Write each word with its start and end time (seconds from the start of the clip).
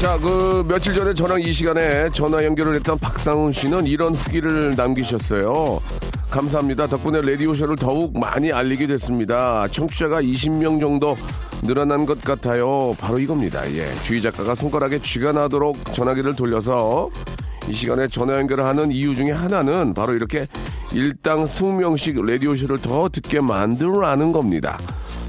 자, 0.00 0.16
그 0.16 0.64
며칠 0.68 0.94
전에 0.94 1.12
저랑 1.12 1.40
이 1.40 1.52
시간에 1.52 2.08
전화 2.10 2.44
연결을 2.44 2.76
했던 2.76 2.96
박상훈 2.98 3.50
씨는 3.50 3.86
이런 3.88 4.14
후기를 4.14 4.76
남기셨어요. 4.76 5.80
감사합니다. 6.30 6.86
덕분에 6.86 7.20
라디오쇼를 7.20 7.74
더욱 7.74 8.16
많이 8.16 8.52
알리게 8.52 8.86
됐습니다. 8.86 9.66
청취자가 9.68 10.22
20명 10.22 10.80
정도 10.80 11.16
늘어난 11.62 12.06
것 12.06 12.22
같아요. 12.22 12.94
바로 13.00 13.18
이겁니다. 13.18 13.68
예. 13.74 13.92
주희 14.04 14.22
작가가 14.22 14.54
손가락에 14.54 15.00
쥐가 15.00 15.32
나도록 15.32 15.92
전화기를 15.92 16.36
돌려서 16.36 17.10
이 17.68 17.72
시간에 17.72 18.06
전화 18.06 18.34
연결을 18.38 18.64
하는 18.64 18.92
이유 18.92 19.16
중에 19.16 19.32
하나는 19.32 19.94
바로 19.94 20.14
이렇게 20.14 20.46
일당 20.92 21.44
20명씩 21.44 22.24
라디오쇼를 22.24 22.78
더 22.78 23.08
듣게 23.08 23.40
만들어라는 23.40 24.30
겁니다. 24.30 24.78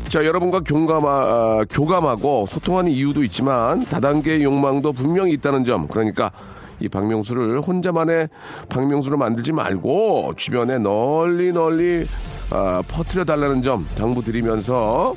자, 0.10 0.26
여러분과 0.26 0.62
교감하, 0.62 1.10
아, 1.10 1.66
교감하고 1.70 2.48
소통하는 2.48 2.92
이유도 2.92 3.24
있지만 3.26 3.86
다단계의 3.86 4.44
욕망도 4.44 4.92
분명히 4.92 5.34
있다는 5.34 5.66
점. 5.66 5.88
그러니까 5.88 6.32
이 6.80 6.90
박명수를 6.90 7.60
혼자만의 7.62 8.30
박명수로 8.70 9.18
만들지 9.18 9.54
말고 9.54 10.34
주변에 10.36 10.80
널리 10.80 11.54
널리 11.54 12.06
아, 12.50 12.82
퍼뜨려 12.88 13.24
달라는 13.24 13.62
점 13.62 13.88
당부드리면서 13.96 15.14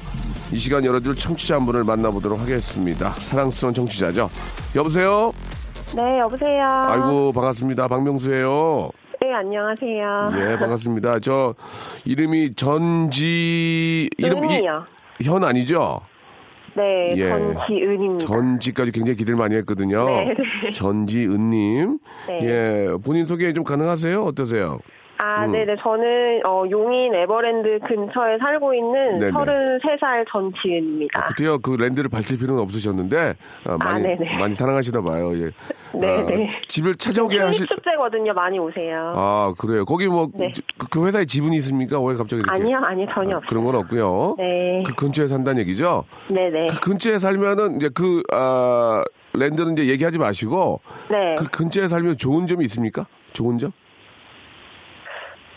이 0.52 0.58
시간 0.58 0.84
열어줄 0.84 1.16
청취자 1.16 1.54
한 1.54 1.64
분을 1.64 1.84
만나보도록 1.84 2.38
하겠습니다. 2.38 3.14
사랑스러운 3.14 3.72
청취자죠. 3.72 4.28
여보세요? 4.76 5.32
네, 5.96 6.18
여보세요. 6.18 6.66
아이고, 6.66 7.32
반갑습니다. 7.32 7.88
박명수예요 7.88 8.90
네, 9.22 9.32
안녕하세요. 9.32 10.30
예, 10.36 10.58
반갑습니다. 10.58 11.20
저 11.20 11.54
이름이 12.04 12.54
전지 12.54 14.10
이름 14.18 14.44
이- 14.44 14.56
은이요. 14.56 14.84
현 15.24 15.44
아니죠? 15.44 16.00
네, 16.74 17.12
예. 17.16 17.28
전지은입니다. 17.28 18.26
전지까지 18.26 18.90
굉장히 18.90 19.16
기대를 19.16 19.36
많이 19.38 19.54
했거든요. 19.56 20.04
네, 20.06 20.34
네. 20.64 20.70
전지은님. 20.72 21.98
네. 22.28 22.40
예, 22.42 22.88
본인 23.04 23.24
소개 23.24 23.52
좀 23.52 23.62
가능하세요? 23.62 24.22
어떠세요? 24.24 24.80
아, 25.22 25.44
음. 25.46 25.52
네네. 25.52 25.76
저는 25.80 26.40
어, 26.44 26.64
용인 26.68 27.14
에버랜드 27.14 27.78
근처에 27.86 28.38
살고 28.38 28.74
있는 28.74 29.20
네네. 29.20 29.30
33살 29.30 30.26
전지은입니다. 30.28 31.24
그때요, 31.26 31.60
그 31.60 31.76
랜드를 31.76 32.10
밝힐 32.10 32.38
필요는 32.38 32.60
없으셨는데, 32.60 33.34
아, 33.66 33.76
많이, 33.78 34.02
네네. 34.02 34.38
많이 34.38 34.54
사랑하시나 34.54 35.00
봐요. 35.00 35.32
예. 35.36 35.50
네네. 35.96 36.48
아, 36.48 36.60
집을 36.66 36.96
찾아오게 36.96 37.38
하실, 37.38 37.68
축제거든요. 37.68 38.32
많이 38.32 38.58
오세요. 38.58 39.12
아, 39.14 39.54
그래요. 39.56 39.84
거기 39.84 40.08
뭐, 40.08 40.26
네. 40.34 40.52
그, 40.76 40.88
그 40.88 41.06
회사에 41.06 41.24
지분이 41.24 41.56
있습니까? 41.58 42.00
왜 42.00 42.16
갑자기 42.16 42.42
이렇게? 42.42 42.60
아니요, 42.60 42.78
아니요, 42.82 43.06
전혀 43.14 43.34
아, 43.34 43.38
없어요. 43.38 43.48
그런 43.48 43.64
건 43.64 43.76
없고요. 43.76 44.34
네. 44.38 44.82
그 44.84 44.92
근처에 44.96 45.28
산다는 45.28 45.60
얘기죠? 45.62 46.04
네네. 46.28 46.66
그 46.66 46.80
근처에 46.80 47.18
살면은 47.20 47.76
이제 47.76 47.90
그, 47.94 48.24
아, 48.32 49.04
랜드는 49.34 49.74
이제 49.74 49.86
얘기하지 49.86 50.18
마시고, 50.18 50.80
네. 51.10 51.36
그 51.38 51.48
근처에 51.48 51.86
살면 51.86 52.16
좋은 52.16 52.48
점이 52.48 52.64
있습니까? 52.64 53.06
좋은 53.32 53.58
점? 53.58 53.70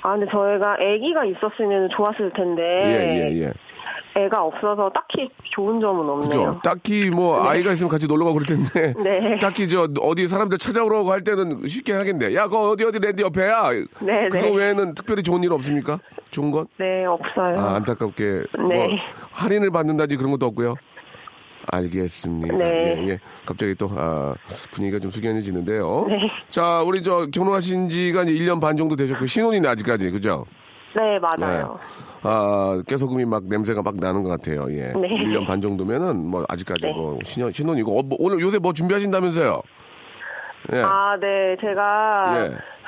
아, 0.05 0.16
근데 0.16 0.27
저희가 0.31 0.73
아기가 0.73 1.25
있었으면 1.25 1.89
좋았을 1.89 2.31
텐데. 2.33 2.61
예, 2.61 3.31
예, 3.31 3.41
예. 3.41 3.53
애가 4.17 4.43
없어서 4.43 4.89
딱히 4.93 5.29
좋은 5.55 5.81
점은 5.81 6.07
없네요. 6.07 6.21
그죠? 6.21 6.59
딱히 6.63 7.09
뭐 7.09 7.43
아이가 7.43 7.73
있으면 7.73 7.89
같이 7.89 8.07
놀러 8.07 8.23
가고 8.23 8.38
그럴 8.39 8.45
텐데. 8.45 8.93
네. 9.03 9.38
딱히 9.39 9.67
저 9.67 9.89
어디 9.99 10.27
사람들 10.27 10.57
찾아오라고 10.57 11.11
할 11.11 11.21
때는 11.21 11.67
쉽게 11.67 11.91
하겠네. 11.91 12.33
야, 12.33 12.47
그 12.47 12.55
어디 12.55 12.85
어디 12.85 12.99
랜드 12.99 13.21
옆에야. 13.23 13.71
네, 13.99 14.29
그거 14.29 14.45
네. 14.45 14.55
외에는 14.55 14.93
특별히 14.95 15.21
좋은 15.21 15.43
일 15.43 15.51
없습니까? 15.51 15.99
좋은 16.31 16.51
건? 16.51 16.67
네, 16.77 17.03
없어요. 17.05 17.59
아, 17.59 17.75
안타깝게 17.75 18.43
뭐 18.57 18.69
네. 18.69 18.97
할인을 19.31 19.72
받는다지 19.72 20.16
그런 20.16 20.31
것도 20.31 20.45
없고요. 20.45 20.75
알겠습니다. 21.68 22.58
네. 22.58 22.66
예, 22.98 23.08
예. 23.09 23.20
갑자기 23.46 23.76
또 23.76 23.90
아, 23.96 24.34
분위기가 24.72 25.00
좀 25.00 25.09
숙연해지는데요. 25.12 26.06
네. 26.08 26.30
자, 26.48 26.81
우리 26.86 27.02
저 27.02 27.28
결혼하신 27.28 27.90
지가 27.90 28.24
이제 28.24 28.31
1년 28.34 28.62
반 28.62 28.78
정도 28.78 28.96
되셨고 28.96 29.26
신혼이네 29.26 29.68
아직까지. 29.68 30.12
그죠? 30.12 30.46
네, 30.96 31.20
맞아요. 31.20 31.78
아, 32.24 32.81
깨소금이 32.88 33.26
막 33.26 33.44
냄새가 33.46 33.81
막 33.81 33.96
나는 33.98 34.24
것 34.24 34.30
같아요. 34.30 34.66
예. 34.70 34.94
네. 34.94 35.24
1년 35.24 35.46
반 35.46 35.62
정도면은 35.62 36.26
뭐 36.26 36.46
아직까지 36.48 36.81
네. 36.84 36.94
뭐 36.94 37.20
신혼, 37.24 37.52
신혼이고 37.52 38.00
어, 38.00 38.03
뭐 38.03 38.18
오늘 38.22 38.40
요새 38.40 38.59
뭐 38.59 38.74
준비하신다면서요? 38.74 39.62
예. 40.74 40.82
아, 40.82 41.18
네. 41.20 41.58
제가 41.62 42.36
예. 42.38 42.42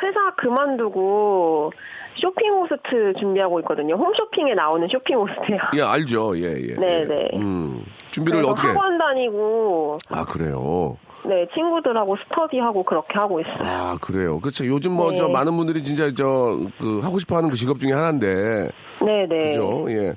회사 0.04 0.36
그만두고 0.38 1.72
쇼핑 2.18 2.52
호스트 2.54 3.14
준비하고 3.20 3.60
있거든요. 3.62 3.96
홈쇼핑에 3.96 4.54
나오는 4.56 4.88
쇼핑 4.88 5.18
호스트요. 5.18 5.58
예, 5.76 5.82
알죠. 5.82 6.38
예, 6.38 6.44
예. 6.70 6.76
네, 6.76 7.00
예. 7.02 7.06
네. 7.06 7.30
음. 7.36 7.84
준비를 8.12 8.44
어떻게 8.46 8.68
학원 8.70 8.98
다니고 8.98 9.98
아, 10.10 10.26
그래요. 10.26 10.98
네, 11.26 11.46
친구들하고 11.54 12.16
스터디하고 12.24 12.84
그렇게 12.84 13.14
하고 13.18 13.40
있어요. 13.42 13.56
아, 13.60 13.98
그래요. 14.02 14.40
그렇죠. 14.40 14.66
요즘 14.66 14.94
뭐저 14.94 15.28
네. 15.28 15.34
많은 15.34 15.56
분들이 15.58 15.84
진짜 15.84 16.14
저 16.16 16.58
그 16.80 17.00
하고 17.04 17.20
싶어 17.20 17.36
하는 17.38 17.50
그 17.50 17.56
직업 17.58 17.78
중에 17.80 17.92
하나인데. 17.92 18.70
네, 19.06 19.28
네. 19.28 19.50
그죠? 19.50 19.86
예. 19.90 20.14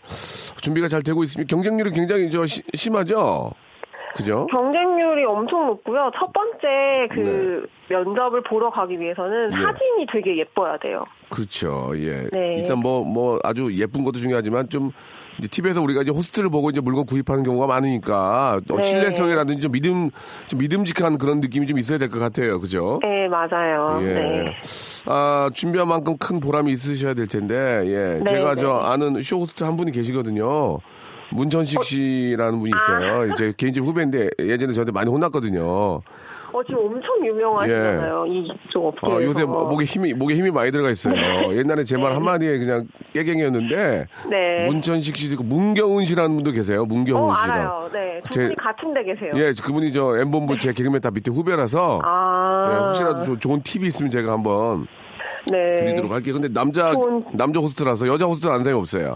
준비가 0.60 0.88
잘 0.88 1.02
되고 1.02 1.22
있으면 1.24 1.46
경쟁률이 1.46 1.90
굉장히 1.90 2.30
저 2.30 2.46
시- 2.46 2.62
심하죠? 2.74 3.50
그죠? 4.15 4.47
경쟁률이 4.50 5.25
엄청 5.25 5.66
높고요. 5.66 6.10
첫 6.19 6.32
번째 6.32 7.09
그 7.15 7.66
면접을 7.88 8.43
보러 8.43 8.71
가기 8.71 8.98
위해서는 8.98 9.48
네. 9.50 9.56
예. 9.59 9.62
사진이 9.62 10.06
되게 10.12 10.38
예뻐야 10.38 10.76
돼요. 10.78 11.04
그렇죠. 11.31 11.91
예. 11.97 12.28
네. 12.32 12.56
일단 12.59 12.78
뭐, 12.78 13.04
뭐 13.04 13.38
아주 13.44 13.72
예쁜 13.78 14.03
것도 14.03 14.19
중요하지만 14.19 14.69
좀 14.69 14.91
이제 15.38 15.48
TV에서 15.48 15.81
우리가 15.81 16.03
이제 16.03 16.10
호스트를 16.10 16.50
보고 16.50 16.71
이제 16.71 16.81
물건 16.81 17.06
구입하는 17.06 17.43
경우가 17.44 17.66
많으니까 17.66 18.60
어, 18.69 18.76
네. 18.76 18.82
신뢰성이라든지 18.82 19.60
좀 19.62 19.72
믿음, 19.72 20.10
좀 20.47 20.59
믿음직한 20.59 21.16
그런 21.16 21.41
느낌이 21.41 21.66
좀 21.66 21.78
있어야 21.78 21.98
될 21.98 22.10
것 22.10 22.19
같아요. 22.19 22.59
그죠? 22.60 22.98
네, 23.03 23.28
맞아요. 23.28 24.00
예. 24.03 24.06
네. 24.15 24.59
아, 25.06 25.48
준비한 25.54 25.88
만큼 25.88 26.16
큰 26.19 26.41
보람이 26.41 26.71
있으셔야 26.72 27.15
될 27.15 27.27
텐데, 27.28 27.54
예. 27.87 28.19
네, 28.19 28.25
제가 28.25 28.54
네. 28.56 28.60
저 28.60 28.75
아는 28.75 29.22
쇼 29.22 29.38
호스트 29.38 29.65
한 29.65 29.77
분이 29.77 29.92
계시거든요. 29.92 30.78
문천식 31.32 31.82
씨라는 31.84 32.59
분이 32.60 32.72
있어요. 32.74 33.32
아. 33.32 33.34
제 33.36 33.53
개인적 33.56 33.84
후배인데 33.84 34.28
예전에 34.41 34.72
저한테 34.72 34.92
많이 34.92 35.10
혼났거든요. 35.10 36.00
어, 36.53 36.65
지금 36.66 36.80
엄청 36.86 37.24
유명하시잖아요. 37.24 38.27
이쪽 38.27 38.86
업계에서. 38.88 39.16
어, 39.16 39.22
요새 39.22 39.44
목에 39.44 39.84
힘이, 39.84 40.12
목에 40.12 40.34
힘이 40.34 40.50
많이 40.50 40.72
들어가 40.72 40.91
있어요. 40.91 41.15
옛날에 41.56 41.84
제말 41.84 42.12
한마디에 42.12 42.59
그냥 42.59 42.88
깨갱이었는데, 43.15 44.06
네. 44.28 44.66
문천식 44.66 45.15
씨, 45.16 45.36
그 45.36 45.42
문경은 45.44 46.04
씨라는 46.06 46.34
분도 46.34 46.50
계세요. 46.50 46.84
문경은 46.86 47.30
어, 47.30 47.34
씨가. 47.34 47.44
알아요. 47.54 47.88
네. 47.92 48.21
두 48.24 48.30
제- 48.30 48.42
분이 48.42 48.56
같은 48.56 48.92
데 48.92 49.04
계세요. 49.04 49.30
예, 49.36 49.53
그분이 49.62 49.92
저 49.92 50.16
M본부 50.18 50.59
제 50.59 50.72
개그맨 50.72 51.00
다 51.00 51.12
밑에 51.12 51.30
후배라서, 51.30 52.00
아. 52.03 52.68
예, 52.72 52.84
혹시라도 52.86 53.22
조- 53.22 53.38
좋은 53.38 53.62
팁이 53.62 53.86
있으면 53.86 54.10
제가 54.10 54.32
한번 54.32 54.88
네. 55.53 55.77
드리도록 55.77 56.10
할게요. 56.10 56.34
근데 56.34 56.48
남자, 56.53 56.91
좋은- 56.94 57.24
남자 57.32 57.60
호스트라서 57.60 58.09
여자 58.09 58.24
호스트는 58.27 58.53
안 58.53 58.65
사이 58.65 58.74
없어요. 58.74 59.15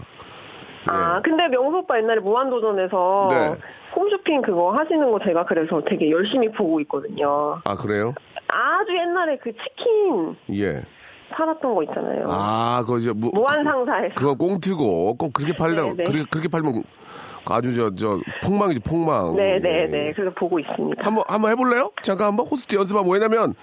아, 0.87 1.21
근데 1.21 1.47
명수 1.47 1.77
오빠 1.77 1.97
옛날에 1.97 2.19
무한도전에서 2.19 3.27
네. 3.31 3.55
홈쇼핑 3.95 4.41
그거 4.41 4.71
하시는 4.73 5.11
거 5.11 5.19
제가 5.23 5.45
그래서 5.45 5.81
되게 5.87 6.11
열심히 6.11 6.51
보고 6.51 6.79
있거든요. 6.81 7.59
아, 7.63 7.75
그래요? 7.75 8.13
아주 8.47 8.95
옛날에 8.95 9.37
그 9.37 9.51
치킨 9.53 10.35
예. 10.53 10.83
팔았던 11.31 11.73
거 11.75 11.83
있잖아요. 11.83 12.25
아, 12.29 12.81
그거 12.85 12.97
이제 12.99 13.11
무, 13.13 13.31
무한상사에서. 13.33 14.15
그거 14.15 14.35
꽁트고 14.35 15.15
꼭 15.17 15.33
그렇게 15.33 15.55
팔려고 15.55 15.93
네, 15.95 16.03
네. 16.03 16.03
그렇게 16.03 16.25
그렇게 16.29 16.47
팔면 16.49 16.83
아주 17.47 17.73
저 17.75 17.91
저 17.95 18.19
폭망이지 18.43 18.79
폭망. 18.81 19.35
네, 19.35 19.59
네, 19.59 19.83
예. 19.83 19.85
네. 19.87 20.11
그래서 20.15 20.31
보고 20.37 20.59
있습니다. 20.59 21.05
한번 21.05 21.23
한번 21.27 21.51
해볼래요? 21.51 21.91
잠깐 22.01 22.27
한번 22.27 22.45
호스트 22.47 22.75
연습하고 22.75 23.11
왜냐면 23.11 23.53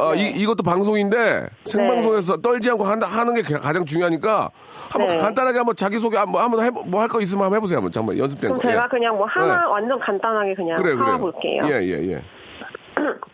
아, 0.00 0.14
이 0.14 0.30
이것도 0.42 0.62
방송인데 0.64 1.48
생방송에서 1.64 2.36
떨지 2.42 2.70
않고 2.70 2.84
한다 2.84 3.06
하는 3.06 3.34
게 3.34 3.42
가장 3.42 3.84
중요하니까 3.84 4.50
한번 4.90 5.08
네. 5.14 5.18
간단하게 5.20 5.58
한번 5.58 5.74
자기 5.76 5.98
소개 5.98 6.16
한번 6.18 6.42
한번 6.42 6.64
해뭐 6.64 7.00
할 7.00 7.08
거 7.08 7.20
있으면 7.20 7.44
한번 7.44 7.56
해보세요. 7.58 7.78
한번 7.78 7.92
잠깐 7.92 8.18
연습된 8.18 8.50
그럼 8.50 8.58
거. 8.60 8.68
제가 8.68 8.84
예. 8.84 8.88
그냥 8.90 9.16
뭐 9.16 9.26
하나 9.26 9.46
네. 9.60 9.66
완전 9.70 9.98
간단하게 10.00 10.54
그냥 10.54 10.76
그래 10.82 10.94
그래. 10.94 11.10
하볼게요. 11.10 11.60
예 11.64 11.86
예 11.86 12.12
예. 12.12 12.22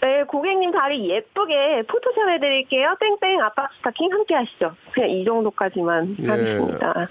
네, 0.00 0.22
고객님 0.24 0.70
다리 0.70 1.08
예쁘게 1.10 1.82
포토샵 1.88 2.28
해드릴게요. 2.34 2.94
땡땡 3.00 3.40
아빠 3.42 3.68
스타킹 3.78 4.12
함께 4.12 4.34
하시죠. 4.34 4.74
그냥 4.92 5.10
이 5.10 5.24
정도까지만 5.24 6.16
예. 6.22 6.28
하겠습니다. 6.28 7.06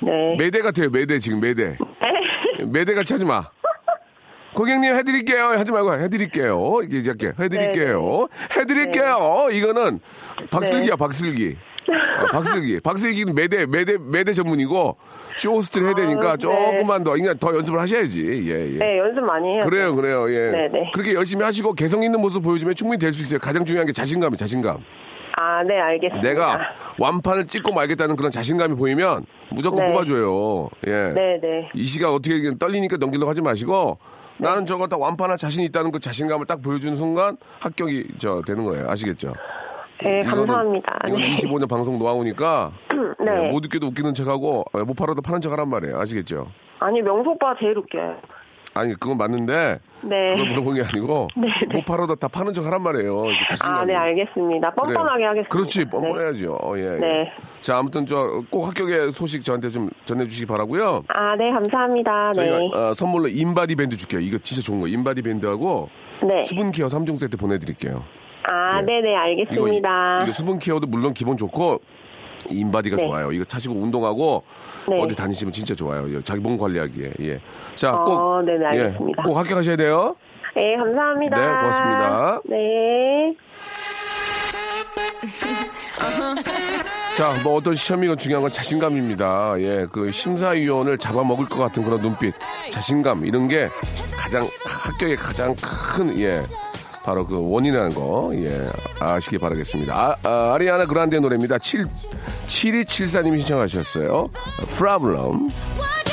네. 0.00 0.36
매대 0.38 0.60
같아요. 0.60 0.88
매대 0.90 1.18
지금 1.18 1.40
매대. 1.40 1.76
네. 1.76 2.64
매대 2.64 2.94
같이 2.94 3.12
하지 3.12 3.24
마. 3.24 3.44
고객님 4.54 4.94
해드릴게요. 4.94 5.44
하지 5.44 5.72
말고 5.72 5.94
해드릴게요. 5.94 6.80
이렇게 6.82 6.98
이렇게 6.98 7.42
해드릴게요. 7.42 8.28
해드릴게요. 8.56 9.48
이거는 9.50 10.00
박슬기야 10.50 10.90
네. 10.90 10.96
박슬기. 10.96 11.56
어, 11.88 12.26
박슬기. 12.32 12.80
박슬기는 12.80 13.34
매대 13.34 13.66
매대 13.66 13.96
매대 13.98 14.32
전문이고 14.32 14.96
쇼호스트를 15.36 15.86
해야 15.88 15.94
되니까 15.94 16.30
아, 16.30 16.32
네. 16.32 16.38
조금만 16.38 17.02
더 17.04 17.12
그냥 17.12 17.36
더 17.38 17.54
연습을 17.56 17.80
하셔야지. 17.80 18.22
예 18.46 18.74
예. 18.74 18.78
네, 18.78 18.98
연습 18.98 19.20
많이 19.22 19.48
해요. 19.54 19.60
그래요, 19.64 19.94
그래요, 19.94 20.30
예. 20.30 20.50
네 20.50 20.68
네. 20.68 20.90
그렇게 20.92 21.14
열심히 21.14 21.44
하시고 21.44 21.72
개성 21.74 22.02
있는 22.02 22.20
모습 22.20 22.42
보여주면 22.42 22.74
충분히 22.74 22.98
될 22.98 23.12
수 23.12 23.22
있어요. 23.22 23.38
가장 23.38 23.64
중요한 23.64 23.86
게 23.86 23.92
자신감이 23.92 24.36
자신감. 24.36 24.78
아, 25.40 25.62
네, 25.64 25.78
알겠습니다. 25.80 26.28
내가 26.28 26.58
완판을 26.98 27.46
찍고 27.46 27.72
말겠다는 27.72 28.16
그런 28.16 28.30
자신감이 28.30 28.74
보이면 28.76 29.24
무조건 29.50 29.84
네. 29.84 29.90
뽑아줘요. 29.92 30.68
예. 30.86 30.90
네, 31.14 31.38
네. 31.42 31.70
이 31.74 31.84
시가 31.84 32.12
어떻게 32.12 32.38
떨리니까 32.58 32.98
넘기려고 32.98 33.30
하지 33.30 33.40
마시고 33.40 33.98
나는 34.38 34.66
저거 34.66 34.86
딱 34.86 35.00
완판할 35.00 35.38
자신 35.38 35.62
있다는 35.64 35.90
그 35.90 36.00
자신감을 36.00 36.46
딱 36.46 36.60
보여주는 36.62 36.94
순간 36.94 37.36
합격이 37.60 38.08
저 38.18 38.42
되는 38.46 38.64
거예요. 38.64 38.88
아시겠죠? 38.90 39.32
네, 40.04 40.22
이거는- 40.22 40.30
감사합니다. 40.30 40.98
이건 41.08 41.20
네. 41.20 41.34
25년 41.34 41.68
방송 41.68 41.98
노하우니까 41.98 42.72
네. 43.24 43.46
예, 43.46 43.50
못 43.50 43.64
웃겨도 43.64 43.86
웃기는 43.88 44.14
척하고 44.14 44.64
예, 44.76 44.82
못 44.82 44.94
팔아도 44.94 45.22
파는 45.22 45.40
척하란 45.40 45.68
말이에요. 45.68 45.98
아시겠죠? 45.98 46.48
아니, 46.80 47.00
명수 47.02 47.30
오빠가 47.30 47.54
제일 47.60 47.78
웃겨요. 47.78 48.16
아니 48.74 48.94
그건 48.94 49.18
맞는데 49.18 49.80
네. 50.00 50.28
그걸 50.30 50.48
물어본 50.48 50.74
게 50.76 50.82
아니고 50.82 51.28
네, 51.36 51.46
네. 51.46 51.74
못 51.74 51.84
팔아도 51.84 52.14
다 52.14 52.26
파는 52.26 52.54
척 52.54 52.64
하란 52.64 52.80
말이에요. 52.82 53.26
이렇게 53.26 53.44
자신감이. 53.50 53.78
아, 53.80 53.84
네, 53.84 53.94
알겠습니다. 53.94 54.70
그래요. 54.70 54.94
뻔뻔하게 54.96 55.24
하겠습니다. 55.24 55.48
그렇지, 55.50 55.84
뻔뻔해야죠. 55.84 56.58
어, 56.62 56.72
예, 56.78 56.94
예. 56.94 56.98
네. 56.98 57.32
자, 57.60 57.76
아무튼 57.76 58.06
저 58.06 58.40
꼭 58.50 58.66
합격의 58.66 59.12
소식 59.12 59.44
저한테 59.44 59.68
좀 59.68 59.90
전해주시기 60.06 60.46
바라고요. 60.46 61.02
아, 61.08 61.36
네, 61.36 61.52
감사합니다. 61.52 62.32
저희가 62.32 62.58
네. 62.58 62.70
어, 62.74 62.94
선물로 62.94 63.28
인바디 63.28 63.76
밴드 63.76 63.94
줄게요. 63.98 64.20
이거 64.20 64.38
진짜 64.38 64.62
좋은 64.62 64.80
거. 64.80 64.86
인바디 64.88 65.20
밴드하고 65.20 65.90
네. 66.26 66.40
수분 66.42 66.72
케어 66.72 66.86
3종 66.86 67.18
세트 67.18 67.36
보내드릴게요. 67.36 68.02
아, 68.50 68.78
예. 68.80 68.82
네, 68.82 69.00
네, 69.00 69.10
이거, 69.12 69.20
알겠습니다. 69.20 70.22
이거 70.24 70.32
수분 70.32 70.58
케어도 70.58 70.86
물론 70.86 71.14
기본 71.14 71.36
좋고 71.36 71.80
인바디가 72.50 72.96
네. 72.96 73.06
좋아요. 73.06 73.32
이거 73.32 73.44
차시고 73.44 73.74
운동하고 73.74 74.42
네. 74.88 75.00
어디 75.00 75.14
다니시면 75.14 75.52
진짜 75.52 75.74
좋아요. 75.74 76.08
이거 76.08 76.20
자기 76.22 76.40
몸 76.40 76.56
관리하기에. 76.56 77.12
예. 77.20 77.40
자, 77.74 77.94
어, 77.94 78.04
꼭 78.04 78.42
네네, 78.44 78.64
예, 78.64 78.66
알겠습니다. 78.66 79.22
꼭 79.22 79.36
합격하셔야 79.36 79.76
돼요. 79.76 80.16
네, 80.54 80.76
감사합니다. 80.76 81.36
네, 81.36 81.46
고맙습니다. 81.46 82.40
네. 82.48 83.34
자, 87.16 87.30
뭐 87.44 87.56
어떤 87.56 87.74
시험이건 87.74 88.16
중요한 88.18 88.42
건 88.42 88.50
자신감입니다. 88.50 89.54
예, 89.58 89.86
그 89.92 90.10
심사위원을 90.10 90.98
잡아먹을 90.98 91.44
것 91.44 91.58
같은 91.58 91.84
그런 91.84 92.00
눈빛, 92.00 92.34
자신감 92.70 93.24
이런 93.26 93.48
게 93.48 93.68
가장 94.16 94.42
합격의 94.66 95.16
가장 95.16 95.54
큰 95.54 96.18
예. 96.18 96.42
바로 97.04 97.26
그 97.26 97.36
원인이라는 97.38 97.90
거, 97.94 98.30
예, 98.34 98.70
아시기 99.00 99.38
바라겠습니다. 99.38 100.18
아, 100.22 100.56
리아나 100.58 100.86
그란데 100.86 101.18
노래입니다. 101.20 101.58
7, 101.58 101.86
7274님이 102.46 103.38
신청하셨어요. 103.40 104.30
Side. 104.68 106.12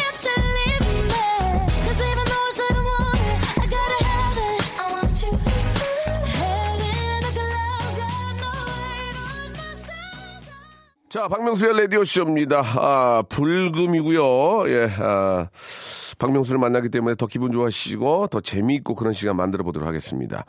자, 11.09 11.27
박명수의 11.27 11.75
라디오쇼입니다. 11.75 12.61
아, 12.77 13.23
불금이고요 13.29 14.69
예, 14.69 14.87
아, 14.99 15.49
박명수를 16.19 16.59
만나기 16.59 16.89
때문에 16.89 17.15
더 17.15 17.25
기분 17.25 17.51
좋아하시고 17.51 18.27
더 18.27 18.39
재미있고 18.39 18.93
그런 18.93 19.11
시간 19.11 19.35
만들어 19.35 19.63
보도록 19.63 19.87
하겠습니다. 19.87 20.45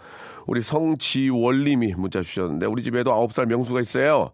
우리 0.50 0.62
성지원님이 0.62 1.94
문자 1.96 2.22
주셨는데 2.22 2.66
우리 2.66 2.82
집에도 2.82 3.12
9살 3.12 3.46
명수가 3.46 3.82
있어요. 3.82 4.32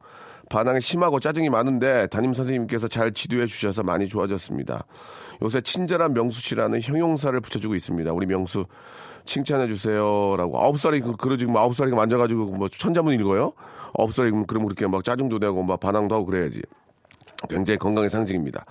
반항이 0.49 0.81
심하고 0.81 1.21
짜증이 1.21 1.51
많은데 1.51 2.07
담임 2.07 2.33
선생님께서 2.33 2.89
잘 2.89 3.13
지도해 3.13 3.47
주셔서 3.47 3.83
많이 3.83 4.09
좋아졌습니다. 4.09 4.87
요새 5.43 5.61
친절한 5.61 6.15
명수 6.15 6.41
씨라는 6.41 6.81
형용사를 6.81 7.39
붙여주고 7.39 7.75
있습니다. 7.75 8.15
우리 8.15 8.25
명수 8.25 8.65
칭찬해 9.27 9.67
주세요라고 9.67 10.59
아홉 10.59 10.81
살이 10.81 11.01
그 11.01 11.15
그러 11.17 11.37
지금 11.37 11.55
아홉 11.59 11.77
살이 11.77 11.93
만져가지고 11.93 12.47
뭐 12.47 12.69
천자문 12.69 13.13
읽어요? 13.21 13.53
아홉 13.99 14.15
살이 14.15 14.31
그럼 14.31 14.47
그렇게 14.47 14.87
막 14.87 15.05
짜증도 15.05 15.37
내고 15.37 15.63
막 15.65 15.79
반항도 15.79 16.15
하고 16.15 16.25
그래야지. 16.25 16.63
굉장히 17.51 17.77
건강의 17.77 18.09
상징입니다. 18.09 18.65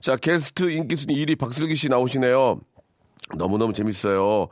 자 0.00 0.16
게스트 0.16 0.68
인기 0.72 0.96
순위 0.96 1.24
1위 1.24 1.38
박슬기 1.38 1.76
씨 1.76 1.88
나오시네요. 1.88 2.58
너무너무 3.36 3.72
재밌어요. 3.72 4.48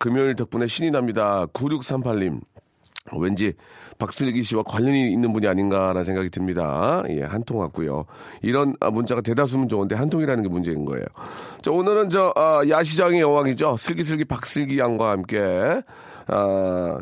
금요일 0.00 0.34
덕분에 0.34 0.66
신이 0.66 0.90
납니다. 0.90 1.46
9638님. 1.52 2.40
왠지 3.18 3.52
박슬기 3.98 4.42
씨와 4.42 4.62
관련이 4.62 5.12
있는 5.12 5.32
분이 5.32 5.46
아닌가라는 5.46 6.04
생각이 6.04 6.30
듭니다. 6.30 7.02
예, 7.10 7.22
한 7.22 7.42
통 7.44 7.58
왔고요. 7.58 8.06
이런 8.40 8.74
아, 8.80 8.88
문자가 8.90 9.20
대다수면 9.20 9.68
좋은데 9.68 9.94
한 9.94 10.08
통이라는 10.08 10.42
게 10.42 10.48
문제인 10.48 10.84
거예요. 10.86 11.04
자, 11.60 11.70
오늘은 11.70 12.08
저 12.08 12.32
아, 12.34 12.62
야시장의 12.68 13.20
여왕이죠. 13.20 13.76
슬기슬기 13.76 14.24
박슬기 14.24 14.78
양과 14.78 15.10
함께 15.10 15.82
아, 16.28 16.98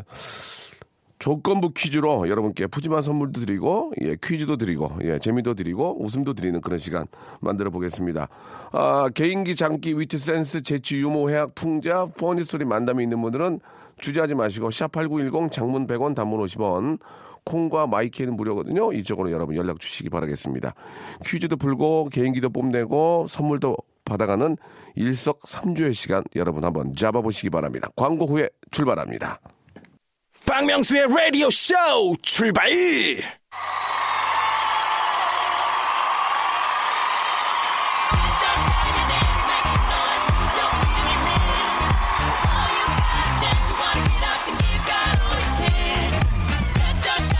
조건부 1.19 1.71
퀴즈로 1.73 2.29
여러분께 2.29 2.67
푸짐한 2.67 3.01
선물도 3.01 3.41
드리고 3.41 3.91
예, 4.01 4.15
퀴즈도 4.23 4.55
드리고 4.55 4.89
예, 5.03 5.19
재미도 5.19 5.53
드리고 5.53 6.01
웃음도 6.01 6.33
드리는 6.33 6.59
그런 6.61 6.79
시간 6.79 7.05
만들어 7.41 7.69
보겠습니다. 7.69 8.29
아, 8.71 9.09
개인기, 9.13 9.57
장기, 9.57 9.99
위트, 9.99 10.17
센스, 10.17 10.63
재치, 10.63 10.97
유머, 10.97 11.27
해학, 11.27 11.53
풍자, 11.55 12.05
포니 12.05 12.45
소리 12.45 12.63
만담이 12.63 13.03
있는 13.03 13.21
분들은 13.21 13.59
주저하지 13.99 14.35
마시고 14.35 14.69
샵8910 14.69 15.51
장문 15.51 15.87
100원 15.87 16.15
단문 16.15 16.39
50원 16.39 16.99
콩과 17.43 17.87
마이크는 17.87 18.37
무료거든요. 18.37 18.93
이쪽으로 18.93 19.31
여러분 19.31 19.57
연락 19.57 19.79
주시기 19.81 20.09
바라겠습니다. 20.09 20.73
퀴즈도 21.25 21.57
풀고 21.57 22.09
개인기도 22.13 22.49
뽐내고 22.49 23.25
선물도 23.27 23.75
받아가는 24.05 24.55
일석삼조의 24.95 25.93
시간 25.93 26.23
여러분 26.37 26.63
한번 26.63 26.93
잡아보시기 26.93 27.49
바랍니다. 27.49 27.89
광고 27.97 28.25
후에 28.25 28.49
출발합니다. 28.71 29.41
박명수의 30.49 31.05
라디오 31.15 31.47
쇼 31.51 31.75
출발! 32.23 32.67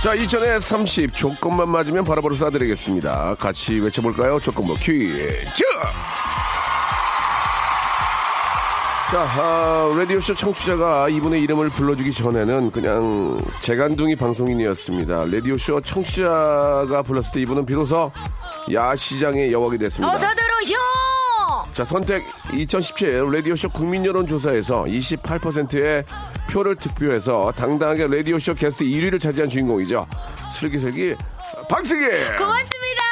자, 0.03 0.15
2000에 0.15 0.61
30 0.61 1.15
조건만 1.15 1.67
맞으면 1.69 2.03
바로바로 2.03 2.35
쏴드리겠습니다. 2.35 3.35
같이 3.39 3.79
외쳐볼까요? 3.79 4.39
조건부 4.39 4.75
퀴즈! 4.75 5.63
자, 9.11 9.21
아, 9.21 9.91
라디오쇼 9.97 10.35
청취자가 10.35 11.09
이분의 11.09 11.41
이름을 11.41 11.69
불러주기 11.69 12.13
전에는 12.13 12.69
그냥 12.69 13.39
재간둥이 13.59 14.15
방송인이었습니다. 14.15 15.25
라디오쇼 15.25 15.81
청취자가 15.81 17.01
불렀을 17.01 17.31
때 17.33 17.41
이분은 17.41 17.65
비로소 17.65 18.11
야시장의 18.71 19.51
여왕이 19.51 19.79
됐습니다. 19.79 20.13
어서 20.13 20.27
들어오쇼! 20.35 20.75
자, 21.73 21.83
선택 21.83 22.23
2017 22.53 23.31
라디오쇼 23.31 23.69
국민 23.69 24.05
여론조사에서 24.05 24.83
28%의 24.83 26.03
표를 26.51 26.75
득표해서 26.75 27.51
당당하게 27.55 28.05
라디오쇼 28.07 28.53
게스트 28.53 28.83
1위를 28.85 29.19
차지한 29.19 29.49
주인공이죠. 29.49 30.05
슬기슬기 30.51 31.15
박슬기! 31.67 32.05
고맙습니다. 32.37 33.03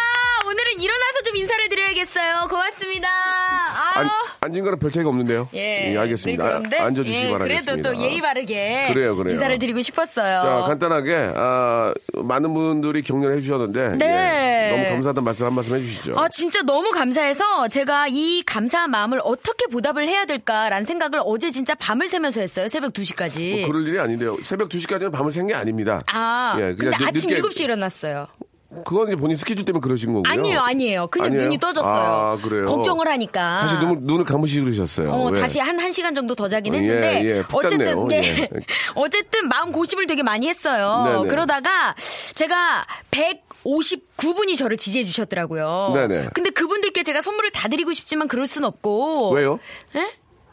오늘은 0.46 0.80
일어나서 0.80 1.22
좀 1.25 1.36
인사를 1.38 1.70
드려야겠어요. 1.70 2.48
고맙습니다. 2.50 3.08
아, 3.10 4.00
안, 4.00 4.10
앉은 4.48 4.63
거랑 4.63 4.80
별 4.80 4.92
차이가 4.92 5.10
없는데요. 5.10 5.48
예, 5.54 5.96
알겠습니다. 5.98 6.44
네, 6.44 6.50
그런데, 6.50 6.80
아, 6.80 6.86
앉아주시기 6.86 7.25
예, 7.25 7.32
바라겠습니다. 7.32 7.72
그래도 7.72 7.89
또 7.89 8.04
예의 8.04 8.22
바르게 8.22 8.88
그래요, 8.94 9.16
그래요. 9.16 9.34
인사를 9.36 9.58
드리고 9.60 9.82
싶었어요. 9.82 10.39
자, 10.39 10.63
간단하게, 10.68 11.34
아, 11.36 11.94
많은 12.16 12.54
분들이 12.54 13.01
격려해 13.04 13.39
주셨는데. 13.42 13.98
네. 13.98 14.68
예, 14.68 14.72
너무 14.75 14.84
감사하다는 14.89 15.24
말씀 15.24 15.46
한 15.46 15.54
말씀 15.54 15.75
해 15.75 15.80
주시죠. 15.80 16.20
아, 16.20 16.27
진짜 16.30 16.62
너무 16.63 16.92
감사해서 16.92 17.68
제가 17.70 18.08
이 18.10 18.44
감사한 18.46 18.89
마음을 18.92 19.20
어떻게 19.24 19.68
보답을 19.68 20.08
해야 20.08 20.25
될까라는 20.25 20.86
생각을 20.86 21.22
어제 21.24 21.50
진짜 21.51 21.74
밤을 21.75 22.08
새면서 22.08 22.42
했어요. 22.42 22.68
새벽 22.68 22.94
2시까지. 22.94 23.60
뭐 23.62 23.68
그럴 23.72 23.88
일이 23.88 24.00
아닌데요. 24.00 24.38
새벽 24.42 24.70
2시까지는 24.70 25.12
밤을 25.12 25.32
샌 25.32 25.48
게 25.48 25.54
아닙니다. 25.54 26.01
아, 26.12 26.56
예, 26.60 26.74
근데 26.75 26.89
늦- 26.98 27.08
아침 27.08 27.30
늦게- 27.30 27.42
7시에 27.42 27.63
일어났어요. 27.63 28.27
그건 28.86 29.08
이제 29.08 29.16
본인 29.16 29.36
스케줄 29.38 29.64
때문에 29.64 29.82
그러신 29.82 30.12
거고요. 30.14 30.30
아니에요, 30.32 30.60
아니에요. 30.60 31.08
그냥 31.08 31.28
아니에요? 31.28 31.44
눈이 31.44 31.58
떠졌어요. 31.58 31.94
아, 31.94 32.38
그래요? 32.42 32.66
걱정을 32.66 33.08
하니까. 33.08 33.60
다시 33.62 33.78
눈을, 33.78 33.98
눈을 34.02 34.26
감으시 34.26 34.60
그러셨어요. 34.62 35.10
어, 35.10 35.30
왜? 35.32 35.40
다시 35.40 35.60
한, 35.60 35.80
한 35.80 35.92
시간 35.94 36.14
정도 36.14 36.36
더 36.36 36.48
자긴 36.50 36.76
예, 36.76 36.80
했는데. 36.80 37.26
예, 37.26 37.42
푹 37.44 37.56
어쨌든, 37.64 37.80
잤네요. 37.86 38.08
예. 38.12 38.18
예. 38.18 38.50
어쨌든 38.96 39.48
마음 39.48 39.72
고심을 39.72 40.06
되게 40.06 40.22
많이 40.22 40.50
했어요. 40.50 41.04
네네. 41.22 41.30
그러다가 41.30 41.96
제가 42.36 42.86
159분이 43.12 44.58
저를 44.58 44.78
지지해 44.78 45.06
주셨더라고요. 45.06 45.92
네네. 45.94 46.30
근데 46.34 46.50
그분들께 46.50 47.04
제가 47.04 47.22
선물을 47.22 47.52
다 47.52 47.68
드리고 47.70 47.94
싶지만 47.94 48.28
그럴 48.28 48.48
순 48.48 48.64
없고. 48.66 49.32
왜요? 49.32 49.60
예? 49.96 50.08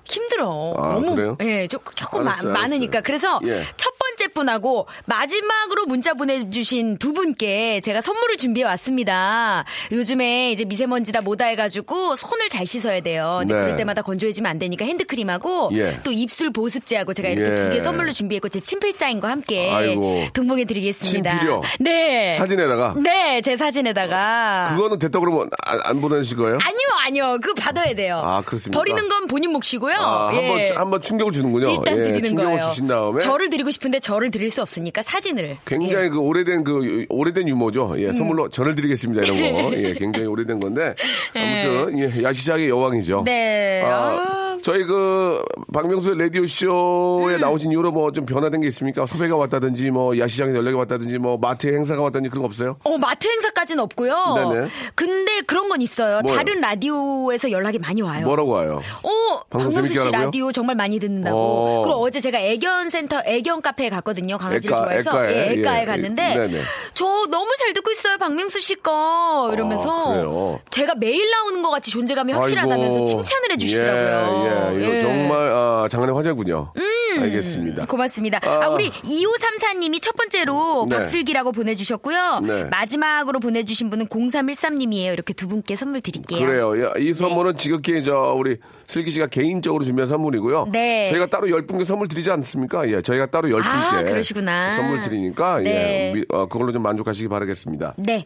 힘들어. 0.07 0.75
아, 0.77 0.93
너무 0.95 1.15
그래요? 1.15 1.37
예, 1.41 1.67
조, 1.67 1.79
조금 1.95 2.29
알았어요, 2.29 2.53
마- 2.53 2.61
많으니까. 2.61 2.99
알았어요. 2.99 3.03
그래서 3.05 3.41
예. 3.45 3.63
첫 3.79 3.94
번째 4.15 4.29
분하고 4.29 4.87
마지막으로 5.07 5.87
문자 5.87 6.15
보내주신 6.15 6.99
두 6.99 7.13
분께 7.13 7.81
제가 7.81 8.01
선물을 8.01 8.37
준비해 8.37 8.65
왔습니다. 8.67 9.65
요즘에 9.93 10.53
이제 10.53 10.65
미세먼지다 10.65 11.21
뭐다 11.23 11.47
해가지고 11.47 12.17
손을 12.17 12.49
잘 12.49 12.67
씻어야 12.67 13.01
돼요. 13.01 13.39
근데 13.41 13.55
네. 13.55 13.61
그럴 13.61 13.77
때마다 13.77 14.03
건조해지면 14.03 14.51
안 14.51 14.59
되니까 14.59 14.85
핸드크림하고 14.85 15.71
예. 15.75 15.99
또 16.05 16.13
입술 16.13 16.51
보습제하고 16.53 17.13
제가 17.13 17.29
이렇게 17.29 17.53
예. 17.53 17.57
두개 17.57 17.81
선물로 17.81 18.13
준비했고 18.13 18.49
제 18.49 18.61
친필 18.61 18.93
사인과 18.93 19.29
함께 19.29 19.71
아이고. 19.71 20.25
동봉해 20.33 20.65
드리겠습니다. 20.65 21.31
친필이요? 21.31 21.63
네. 21.81 22.35
사진에다가? 22.35 22.95
네, 22.99 23.41
제 23.41 23.57
사진에다가. 23.57 24.75
그거는 24.75 24.99
됐다 24.99 25.19
그러면 25.19 25.51
안, 25.65 25.81
안 25.83 26.01
보내실 26.01 26.37
거예요? 26.37 26.59
아니요, 26.63 26.79
아니요. 27.07 27.39
그거 27.43 27.55
받아야 27.55 27.95
돼요. 27.95 28.21
아, 28.25 28.43
그렇습니까? 28.43 28.79
버리는 28.79 29.09
건 29.09 29.27
본인 29.27 29.51
몫이고요. 29.53 29.97
아, 29.97 30.31
예. 30.35 30.49
한번 30.49 30.77
한번 30.77 31.03
충격을 31.03 31.33
주는군요. 31.33 31.71
일단 31.71 31.99
예, 31.99 32.03
드리는 32.05 32.29
충격을 32.29 32.53
거예요. 32.59 32.69
주신 32.71 32.87
다음에 32.87 33.21
저를 33.21 33.51
드리고 33.51 33.71
싶은데 33.71 34.01
저를 34.05 34.31
드릴 34.31 34.51
수 34.51 34.61
없으니까 34.61 35.03
사진을. 35.03 35.57
굉장히 35.65 36.05
예. 36.05 36.09
그 36.11 36.19
오래된 36.19 36.63
그 36.63 37.07
오래된 37.09 37.49
유머죠. 37.49 37.95
예, 37.99 38.13
선물로 38.13 38.51
저를 38.51 38.75
드리겠습니다 38.75 39.23
이런 39.25 39.37
거. 39.71 39.73
예, 39.81 39.95
굉장히 39.95 40.27
오래된 40.27 40.61
건데 40.61 40.95
아무튼 41.35 41.99
예, 41.99 42.23
야시장의 42.23 42.69
여왕이죠. 42.69 43.23
네. 43.25 43.83
아, 43.83 43.89
아. 43.89 44.59
저희 44.63 44.85
그 44.85 45.43
박명수의 45.75 46.17
라디오 46.19 46.43
음. 46.43 46.47
쇼에 46.47 47.37
나오신 47.39 47.71
이후로 47.73 47.93
뭐 47.93 48.15
좀 48.15 48.25
변화된 48.27 48.61
게 48.61 48.69
있습니까? 48.69 49.07
섭외가 49.07 49.35
왔다든지 49.37 49.91
뭐 49.91 50.17
야시장에 50.17 50.55
연락이 50.55 50.77
왔다든지 50.77 51.19
뭐 51.19 51.37
마트에 51.37 51.73
행사가 51.73 52.01
왔다든지 52.03 52.29
그런 52.31 52.43
거 52.43 52.47
없어요? 52.47 52.77
어, 52.85 52.97
마트 52.97 53.27
행사까지는 53.27 53.83
없고요. 53.83 54.35
네네. 54.53 54.69
근데 54.95 55.41
그런 55.47 55.69
건 55.69 55.83
있어요. 55.83 56.21
뭐요? 56.23 56.37
다른 56.37 56.61
라디오에서 56.61 57.51
연락이 57.51 57.79
많이 57.79 58.03
와요. 58.03 58.25
뭐라고 58.25 58.51
와요? 58.53 58.81
어, 59.03 59.41
박명수 59.51 59.93
씨? 59.93 60.11
라디오 60.11 60.53
정말 60.53 60.77
많이 60.77 61.01
듣는다고. 61.01 61.37
어. 61.37 61.83
그리고 61.83 61.99
어제 62.01 62.21
제가 62.21 62.39
애견 62.39 62.91
센터, 62.91 63.21
애견 63.27 63.63
카페에 63.63 63.91
갔거든요. 63.95 64.39
강아지를 64.39 64.75
애가, 64.75 64.85
좋아해서. 64.85 65.11
애가에, 65.11 65.37
예, 65.37 65.61
애가에 65.61 65.83
예. 65.83 65.85
갔는데. 65.87 66.37
네네. 66.37 66.61
저 66.95 67.05
너무 67.31 67.51
잘 67.59 67.73
듣고 67.73 67.91
있어요. 67.91 68.19
박명수 68.19 68.61
씨 68.61 68.75
거. 68.77 69.51
이러면서. 69.53 70.15
아? 70.15 70.59
제가 70.71 70.95
매일 70.95 71.31
나오는 71.31 71.63
것 71.63 71.71
같이 71.71 71.91
존재감이 71.91 72.33
확실하다면서 72.33 72.95
아이고. 72.95 73.05
칭찬을 73.05 73.53
해주시더라고요. 73.53 74.73
예, 74.73 74.81
예, 74.81 74.85
이거 74.85 74.95
예. 74.95 75.01
정말 75.01 75.53
아, 75.53 75.89
장안의 75.91 76.15
화제군요. 76.15 76.73
알겠습니다. 77.21 77.87
고맙습니다. 77.87 78.41
아, 78.43 78.65
아. 78.65 78.69
우리 78.71 78.91
2534님이 78.91 80.03
첫 80.03 80.17
번째로 80.17 80.87
네. 80.89 80.97
박슬기라고 80.97 81.53
보내주셨고요. 81.53 82.41
네. 82.43 82.65
마지막으로 82.65 83.41
보내주신 83.41 83.91
분은 83.91 84.09
0313님이에요. 84.09 85.13
이렇게 85.13 85.33
두 85.33 85.49
분께 85.49 85.77
선물 85.77 86.01
드릴게요. 86.01 86.41
그래요. 86.41 86.85
야, 86.85 86.93
이 86.99 87.13
선물은 87.13 87.57
지극히 87.57 88.03
저 88.05 88.35
우리 88.37 88.57
슬기 88.87 89.11
씨가 89.11 89.29
개인적으로 89.29 89.85
준비한 89.85 90.09
선물이고요. 90.09 90.69
네. 90.73 91.09
저희가 91.11 91.27
따로 91.27 91.49
열 91.51 91.67
분께 91.67 91.85
선물 91.85 92.09
드리지 92.09 92.31
않습니까? 92.31 92.89
예, 92.89 93.01
저희가 93.01 93.27
따로 93.27 93.51
열 93.51 93.61
아, 93.61 93.63
분께 93.63 93.84
그러시구나. 94.05 94.75
선물 94.77 95.03
드리니까 95.03 95.61
네. 95.61 96.11
예, 96.11 96.13
미- 96.15 96.25
어, 96.31 96.47
그걸로 96.47 96.73
좀 96.73 96.83
만족하시기 96.83 97.29
바라겠습니다. 97.29 97.95
네. 97.99 98.25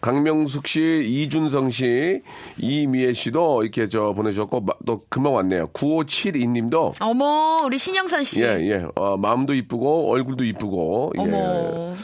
강명숙 0.00 0.66
씨, 0.66 1.04
이준성 1.06 1.70
씨, 1.70 2.22
이미애 2.58 3.12
씨도 3.12 3.62
이렇게 3.62 3.88
저 3.88 4.12
보내주셨고 4.12 4.60
마- 4.60 4.74
또 4.86 5.02
금방 5.08 5.34
왔네요. 5.34 5.68
9572님도 5.72 6.94
어머, 7.00 7.62
우리 7.64 7.78
신영선 7.78 8.24
씨. 8.24 8.42
예, 8.42 8.58
예. 8.62 8.86
어, 8.94 9.16
마음도 9.16 9.54
이쁘고 9.54 10.10
얼굴도 10.10 10.44
이쁘고 10.44 11.12
예. 11.18 11.22
어머. 11.22 11.94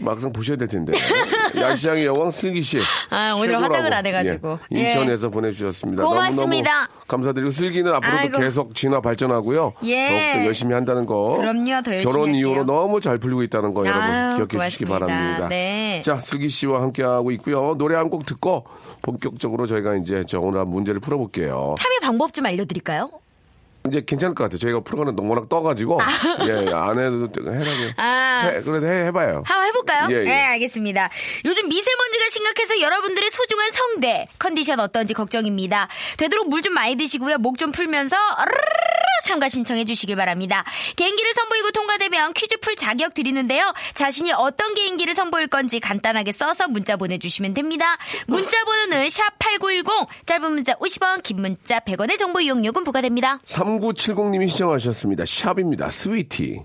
막상 0.00 0.32
보셔야 0.32 0.56
될 0.56 0.68
텐데. 0.68 0.92
야시장의 1.56 2.04
여왕 2.06 2.30
슬기 2.30 2.62
씨. 2.62 2.78
아, 3.10 3.32
오늘 3.32 3.48
최고라고. 3.48 3.64
화장을 3.64 3.92
안 3.94 4.06
해가지고. 4.06 4.58
예, 4.74 4.78
인천에서 4.86 5.30
보내주셨습니다. 5.30 6.04
고맙습니다. 6.04 6.70
너무너무 6.72 6.88
감사드리고 7.08 7.50
슬기는 7.50 7.92
앞으로도 7.94 8.16
아이고. 8.18 8.38
계속 8.38 8.74
진화 8.74 9.00
발전하고요. 9.00 9.72
예. 9.84 10.08
더욱더 10.32 10.46
열심히 10.46 10.74
한다는 10.74 11.06
거. 11.06 11.36
그럼요, 11.38 11.82
더 11.82 11.94
열심히 11.94 12.04
결혼 12.04 12.28
할게요. 12.28 12.40
이후로 12.48 12.64
너무 12.64 13.00
잘 13.00 13.18
풀리고 13.18 13.42
있다는 13.44 13.72
거 13.74 13.86
여러분 13.86 14.46
기억해 14.46 14.66
주시기 14.66 14.84
고맙습니다. 14.84 14.98
바랍니다. 14.98 15.48
네. 15.48 16.00
자, 16.04 16.20
슬기 16.20 16.48
씨와 16.48 16.82
함께하고 16.82 17.30
있고요. 17.32 17.74
노래 17.78 17.94
한 17.96 18.08
곡 18.08 18.24
듣고 18.24 18.64
본격적으로 19.02 19.66
저희가 19.66 19.96
이제 19.96 20.24
저 20.26 20.40
오늘 20.40 20.60
한 20.60 20.68
문제를 20.68 20.98
풀어볼게요. 21.00 21.74
참여 21.78 21.98
방법 22.00 22.32
좀 22.32 22.46
알려드릴까요? 22.46 23.10
이제 23.88 24.02
괜찮을 24.06 24.34
것 24.34 24.44
같아요. 24.44 24.58
저희가 24.58 24.80
프로그램 24.80 25.14
너무 25.16 25.30
워낙 25.30 25.48
떠가지고 25.48 25.98
예, 26.48 26.52
안 26.74 26.98
해도 26.98 27.28
해라고. 27.38 27.92
아. 27.96 28.50
해, 28.52 28.60
그래도 28.60 28.86
해, 28.86 29.06
해봐요. 29.06 29.42
한번 29.46 29.66
해볼까요? 29.68 30.08
예, 30.10 30.20
예. 30.20 30.24
네, 30.24 30.44
알겠습니다. 30.44 31.08
요즘 31.46 31.68
미세먼지가 31.68 32.28
심각해서 32.28 32.80
여러분들의 32.80 33.30
소중한 33.30 33.70
성대 33.70 34.28
컨디션 34.38 34.80
어떤지 34.80 35.14
걱정입니다. 35.14 35.88
되도록 36.18 36.48
물 36.48 36.58
좀 36.62 36.74
많이 36.74 36.96
드시고요. 36.96 37.38
목 37.38 37.56
좀 37.56 37.70
풀면서 37.72 38.16
참가 39.24 39.48
신청해 39.48 39.84
주시길 39.84 40.16
바랍니다. 40.16 40.64
개인기를 40.96 41.32
선보이고 41.32 41.70
통과되면 41.72 42.32
퀴즈 42.32 42.56
풀 42.60 42.76
자격 42.76 43.12
드리는데요. 43.14 43.74
자신이 43.94 44.32
어떤 44.32 44.74
개인기를 44.74 45.12
선보일 45.14 45.48
건지 45.48 45.80
간단하게 45.80 46.32
써서 46.32 46.66
문자 46.68 46.96
보내주시면 46.96 47.52
됩니다. 47.54 47.96
문자 48.26 48.64
번호는 48.64 49.06
샵8910 49.08 50.06
짧은 50.26 50.50
문자 50.52 50.74
50원 50.74 51.22
긴 51.22 51.42
문자 51.42 51.80
100원의 51.80 52.16
정보 52.16 52.40
이용료금 52.40 52.84
부과됩니다. 52.84 53.40
3970님이 53.68 54.48
신청하셨습니다. 54.48 55.24
샵입니다. 55.26 55.90
Sweety. 55.90 56.62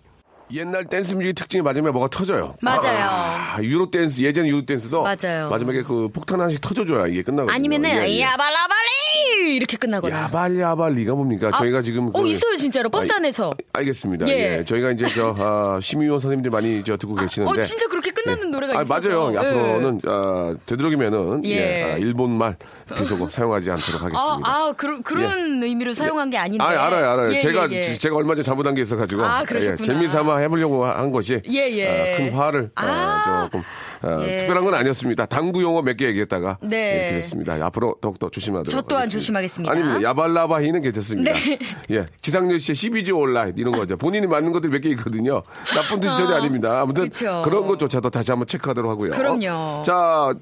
옛날 0.52 0.86
댄스 0.86 1.16
뮤직 1.16 1.34
특징이 1.34 1.64
마지막에 1.64 1.92
뭐가 1.94 2.10
터져요. 2.10 2.56
맞아요. 2.62 3.00
아, 3.10 3.58
유로 3.64 3.90
댄스, 3.90 4.22
예전 4.22 4.46
유로 4.46 4.64
댄스도 4.66 5.02
맞아요. 5.02 5.50
마지막에 5.50 5.82
그 5.82 6.10
폭탄 6.10 6.42
하나씩 6.42 6.62
터져줘야 6.62 7.08
이게 7.08 7.24
끝나거든요. 7.24 7.52
아니면은 7.56 7.90
예, 7.90 8.08
예. 8.10 8.22
야발라발리 8.22 9.56
이렇게 9.56 9.78
끝나거나. 9.78 10.16
야발야발리가 10.26 11.16
뭡니까? 11.16 11.48
아, 11.48 11.58
저희가 11.58 11.82
지금 11.82 12.10
어, 12.14 12.22
그- 12.22 12.28
있어요, 12.28 12.56
진짜로. 12.58 12.90
버스 12.90 13.12
아, 13.12 13.16
안에서. 13.16 13.52
알겠습니다. 13.72 14.28
예. 14.28 14.58
예. 14.60 14.64
저희가 14.66 14.92
이제 14.92 15.06
저 15.16 15.34
아, 15.40 15.80
심의위원 15.82 16.20
선생님들 16.20 16.52
많이 16.52 16.84
저 16.84 16.98
듣고 16.98 17.16
계시는데. 17.16 17.60
어, 17.60 17.64
진짜 17.64 17.88
그렇게 17.88 18.12
끝나는 18.12 18.52
노래가 18.52 18.78
아, 18.78 18.84
있어서. 18.84 19.10
맞아요. 19.10 19.34
예. 19.34 19.38
앞으로는 19.40 20.02
아, 20.06 20.56
되도록이면은 20.68 21.46
예. 21.46 21.50
예, 21.50 21.84
아, 21.84 21.98
일본말 21.98 22.58
비속어 22.94 23.30
사용하지 23.30 23.72
않도록 23.72 24.02
아, 24.02 24.06
하겠습니다. 24.06 24.50
아, 24.50 24.74
그런, 24.78 25.04
그런 25.04 25.64
의미로 25.64 25.94
사용한 25.94 26.30
게 26.30 26.38
아닌데. 26.38 26.64
아, 26.64 26.70
알아요, 26.70 27.10
알아요. 27.10 27.34
예, 27.34 27.40
제가 27.40 27.70
예, 27.72 27.78
예. 27.78 27.82
지- 27.82 28.00
제가 28.00 28.16
얼마 28.16 28.36
전에 28.36 28.44
잘못한 28.44 28.76
게 28.76 28.82
있어가지고 28.82 29.24
아, 29.24 29.44
그러셨구나. 29.44 29.86
재미삼아 29.86 30.38
해보려고 30.38 30.86
한 30.86 31.12
것이 31.12 31.42
예, 31.50 31.70
예. 31.72 32.14
아, 32.14 32.18
큰 32.18 32.32
화를 32.32 32.72
아, 32.76 32.86
아. 32.86 33.44
조금 33.46 33.64
아, 34.04 34.22
예. 34.28 34.38
특별한 34.38 34.64
건 34.66 34.74
아니었습니다. 34.74 35.26
당구 35.26 35.62
용어 35.64 35.82
몇 35.82 35.98
개 35.98 36.06
얘기했다가 36.08 36.58
네. 36.62 36.96
이렇게 36.96 37.12
됐습니다. 37.16 37.54
앞으로 37.66 37.96
더욱더 38.02 38.30
조심하도록. 38.30 38.68
저 38.70 38.82
또한 38.82 39.04
하겠습니다. 39.04 39.20
조심하겠습니다. 39.20 39.72
아닙니다. 39.72 40.02
야발라바히는 40.04 40.82
괜찮습니다. 40.82 41.32
네. 41.34 41.60
예, 41.92 42.06
기상열 42.22 42.60
씨의 42.60 42.76
12지 42.76 43.18
온라인 43.18 43.54
이런 43.58 43.74
거죠. 43.74 43.96
본인이 43.98 44.28
맞는 44.28 44.52
것들 44.52 44.70
몇 44.70 44.82
개 44.82 44.90
있거든요. 44.90 45.44
나쁜 45.76 46.00
뜻이 46.02 46.16
전혀 46.18 46.36
아닙니다. 46.36 46.82
아무튼 46.82 47.06
그쵸. 47.06 47.42
그런 47.46 47.66
것조차도 47.68 48.10
다시 48.10 48.32
한번 48.32 48.46
체크하도록 48.48 48.92
하고요. 48.92 49.12
그럼요. 49.12 49.82
자, 49.84 50.34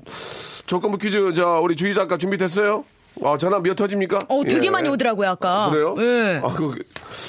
조건부 0.65 0.97
퀴즈 0.97 1.33
저 1.33 1.59
우리 1.61 1.75
주희 1.75 1.93
작가 1.93 2.17
준비됐어요? 2.17 2.83
아, 3.23 3.37
전화 3.37 3.59
몇 3.59 3.75
터집니까? 3.75 4.19
어, 4.29 4.43
되게 4.43 4.67
예. 4.67 4.69
많이 4.71 4.89
오더라고요, 4.89 5.29
아까. 5.29 5.69
그래요? 5.69 5.95
예. 5.99 6.41
아, 6.43 6.53
그 6.53 6.75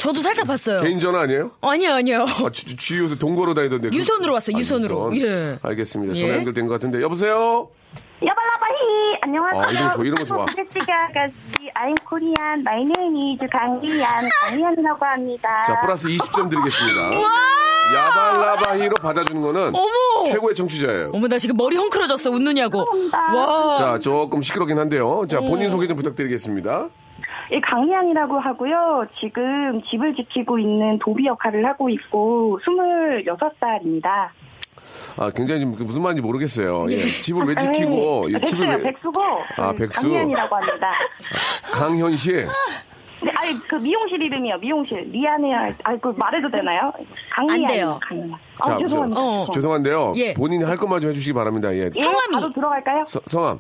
저도 0.01 0.23
살짝 0.23 0.47
봤어요. 0.47 0.81
개인 0.81 0.99
전화 0.99 1.21
아니에요? 1.23 1.51
아니요, 1.61 1.93
아니요. 1.95 2.23
아, 2.25 2.51
주, 2.51 2.77
주 2.77 2.99
요새 3.01 3.17
동거로 3.19 3.53
다니던데. 3.53 3.91
그- 3.91 3.97
유선으로 3.97 4.33
왔어요, 4.35 4.57
아, 4.57 4.61
유선으로. 4.61 5.15
유선. 5.15 5.29
예. 5.29 5.59
알겠습니다. 5.61 6.15
예. 6.15 6.21
전화 6.21 6.37
연결된 6.39 6.67
것 6.67 6.75
같은데. 6.75 7.03
여보세요? 7.03 7.69
야발라바히 8.25 9.19
안녕하세요. 9.23 9.63
아, 9.63 9.71
이런 9.73 9.89
거 9.89 9.95
좋아, 9.97 10.05
이런 10.05 10.15
거 10.15 10.25
좋아. 10.25 10.43
아가씨 10.45 11.35
I'm 11.75 11.95
Korean. 12.09 12.61
My 12.61 12.83
name 12.97 13.33
is 13.33 13.51
강희안. 13.51 14.29
강희안이라고 14.47 15.05
합니다. 15.05 15.63
자, 15.67 15.81
플러스 15.81 16.07
20점 16.09 16.49
드리겠습니다. 16.49 17.11
야발라바히로 17.95 18.95
받아주는 19.01 19.41
거는 19.43 19.69
어머! 19.75 20.25
최고의 20.27 20.55
청취자예요. 20.55 21.11
어머, 21.15 21.29
나 21.29 21.39
지금 21.39 21.57
머리 21.57 21.77
헝클어졌어, 21.77 22.31
웃느냐고. 22.31 22.85
와. 23.13 23.77
자, 23.79 23.99
조금 23.99 24.43
시끄럽긴 24.43 24.79
한데요. 24.79 25.27
자, 25.29 25.41
본인 25.41 25.71
소개 25.71 25.87
좀 25.87 25.97
부탁드리겠습니다. 25.97 26.89
예, 27.53 27.61
강미안이라고 27.61 28.39
하고요. 28.41 29.07
지금 29.21 29.83
집을 29.91 30.15
지키고 30.17 30.59
있는 30.59 30.99
도비 31.01 31.27
역할을 31.27 31.67
하고 31.67 31.91
있고 31.91 32.59
26살입니다. 32.65 34.29
아, 35.17 35.31
굉장히 35.35 35.61
좀 35.61 35.73
무슨 35.73 36.03
말인지 36.03 36.23
모르겠어요. 36.23 36.87
예. 36.91 37.01
집을 37.01 37.45
왜 37.47 37.55
지키고, 37.55 38.27
예, 38.33 38.41
집을 38.41 38.67
백수요, 38.67 38.69
왜. 38.69 38.83
백수고. 38.83 39.21
아, 39.59 39.73
그 39.73 39.79
백수. 39.79 40.01
강미안이라고 40.03 40.57
합니다. 40.57 40.93
강현 41.75 42.17
씨. 42.17 42.47
네, 43.23 43.31
아니, 43.37 43.59
그 43.69 43.77
미용실 43.77 44.21
이름이요, 44.23 44.59
미용실. 44.59 45.05
미안해요. 45.07 45.75
아, 45.85 45.97
그 45.97 46.09
말해도 46.17 46.51
되나요? 46.51 46.93
강미안. 47.35 47.61
안 47.63 47.67
돼요. 47.69 47.99
강미안. 48.03 48.31
자, 48.65 48.75
아, 48.75 48.79
죄송합니다. 48.79 49.21
어. 49.21 49.47
죄송한데요. 49.53 50.13
예. 50.17 50.35
본인이 50.35 50.65
할 50.65 50.77
것만 50.77 51.01
좀 51.01 51.11
해주시기 51.11 51.33
바랍니다. 51.33 51.73
예. 51.75 51.91
예, 51.95 52.01
성함이? 52.01 52.35
바로 52.35 52.53
들어갈까요? 52.53 53.05
서- 53.07 53.21
성함. 53.27 53.59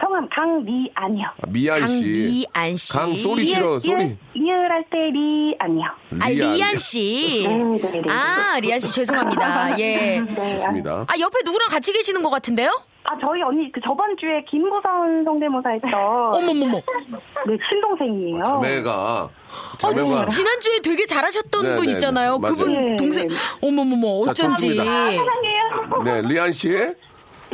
성함 0.00 0.28
강미안이요. 0.28 1.24
아, 1.26 1.46
미안 1.48 1.86
씨. 1.88 2.44
강미안 2.52 2.76
씨. 2.76 2.92
강 2.92 3.14
sorry 3.14 3.46
싫어, 3.46 3.78
sorry. 3.78 4.16
리을할 4.34 4.84
때 4.90 4.98
리안이요. 5.12 5.86
아, 6.20 6.28
리안 6.28 6.76
씨. 6.76 7.44
네, 7.48 7.56
네, 7.56 8.00
네. 8.00 8.10
아, 8.10 8.58
리안 8.60 8.78
씨 8.80 8.92
죄송합니다. 8.92 9.78
예. 9.78 10.20
네, 10.26 10.56
좋습니다. 10.58 11.04
아, 11.08 11.18
옆에 11.18 11.38
누구랑 11.44 11.68
같이 11.70 11.92
계시는 11.92 12.22
것 12.22 12.30
같은데요? 12.30 12.70
아, 13.06 13.18
저희 13.20 13.42
언니, 13.42 13.70
그 13.70 13.80
저번 13.82 14.16
주에 14.16 14.42
김보선 14.48 15.24
성대모사 15.24 15.70
했던. 15.70 15.92
어머머머. 15.94 16.80
네, 17.46 17.58
친동생이에요. 17.68 18.42
자매가. 18.42 18.90
아, 18.92 19.28
자매가. 19.78 20.26
지- 20.28 20.36
지난주에 20.38 20.78
되게 20.82 21.04
잘하셨던 21.04 21.62
네, 21.62 21.76
분 21.76 21.86
네, 21.86 21.92
있잖아요. 21.92 22.38
네, 22.38 22.48
그분 22.48 22.72
맞아요. 22.72 22.96
동생. 22.96 23.28
네, 23.28 23.34
네. 23.34 23.40
어머머머, 23.68 24.24
자, 24.24 24.30
어쩐지. 24.30 24.54
좋습니다. 24.54 24.84
사랑해요. 24.84 26.02
네, 26.04 26.22
리안 26.22 26.50
씨. 26.52 26.74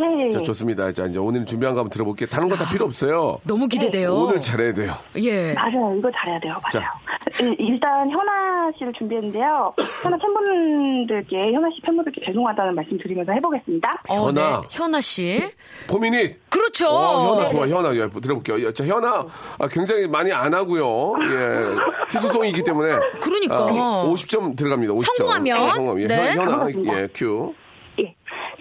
네. 0.01 0.31
자, 0.31 0.41
좋습니다. 0.43 0.91
자, 0.93 1.05
이제 1.05 1.19
오늘 1.19 1.45
준비한 1.45 1.75
거 1.75 1.81
한번 1.81 1.91
들어볼게요. 1.91 2.29
다른 2.29 2.49
거 2.49 2.57
다 2.57 2.71
필요 2.71 2.85
없어요. 2.87 3.39
너무 3.45 3.69
기대돼요. 3.69 4.15
오늘 4.15 4.39
잘해야 4.41 4.73
돼요. 4.75 4.93
예. 5.17 5.53
맞아요. 5.55 5.95
이거 5.99 6.11
잘해야 6.17 6.41
돼요. 6.41 6.55
맞아요. 6.73 6.87
자. 6.87 7.43
일- 7.45 7.57
일단 7.59 8.11
현아 8.11 8.71
씨를 8.79 8.93
준비했는데요. 8.95 9.75
현아 10.03 10.17
팬분들께 10.17 11.53
현아 11.53 11.69
씨 11.75 11.81
팬분들께 11.83 12.23
죄송하다는 12.27 12.75
말씀 12.75 12.99
드리면서 12.99 13.33
해보겠습니다. 13.33 13.91
어, 14.09 14.27
현아. 14.27 14.61
네. 14.63 14.69
현아 14.71 15.01
씨. 15.01 15.43
포미닛. 15.87 16.49
그렇죠. 16.51 16.89
어, 16.89 17.35
현아 17.37 17.47
좋아, 17.47 17.69
현아. 17.69 17.95
예, 17.97 18.09
들어볼게요. 18.09 18.67
예, 18.67 18.73
자, 18.73 18.85
현아 18.85 19.27
아, 19.59 19.69
굉장히 19.69 20.07
많이 20.07 20.33
안 20.33 20.53
하고요. 20.53 21.15
예. 21.23 22.17
희소성이기 22.17 22.63
때문에. 22.65 22.95
그러니까. 23.21 23.57
아, 23.71 24.05
50점 24.09 24.57
들어갑니다. 24.57 24.93
50점. 24.95 25.05
성공하면? 25.17 25.71
성공. 25.73 26.01
예, 26.01 26.07
네. 26.07 26.33
현, 26.35 26.49
현아. 26.49 26.69
예, 26.97 27.09
큐. 27.15 27.55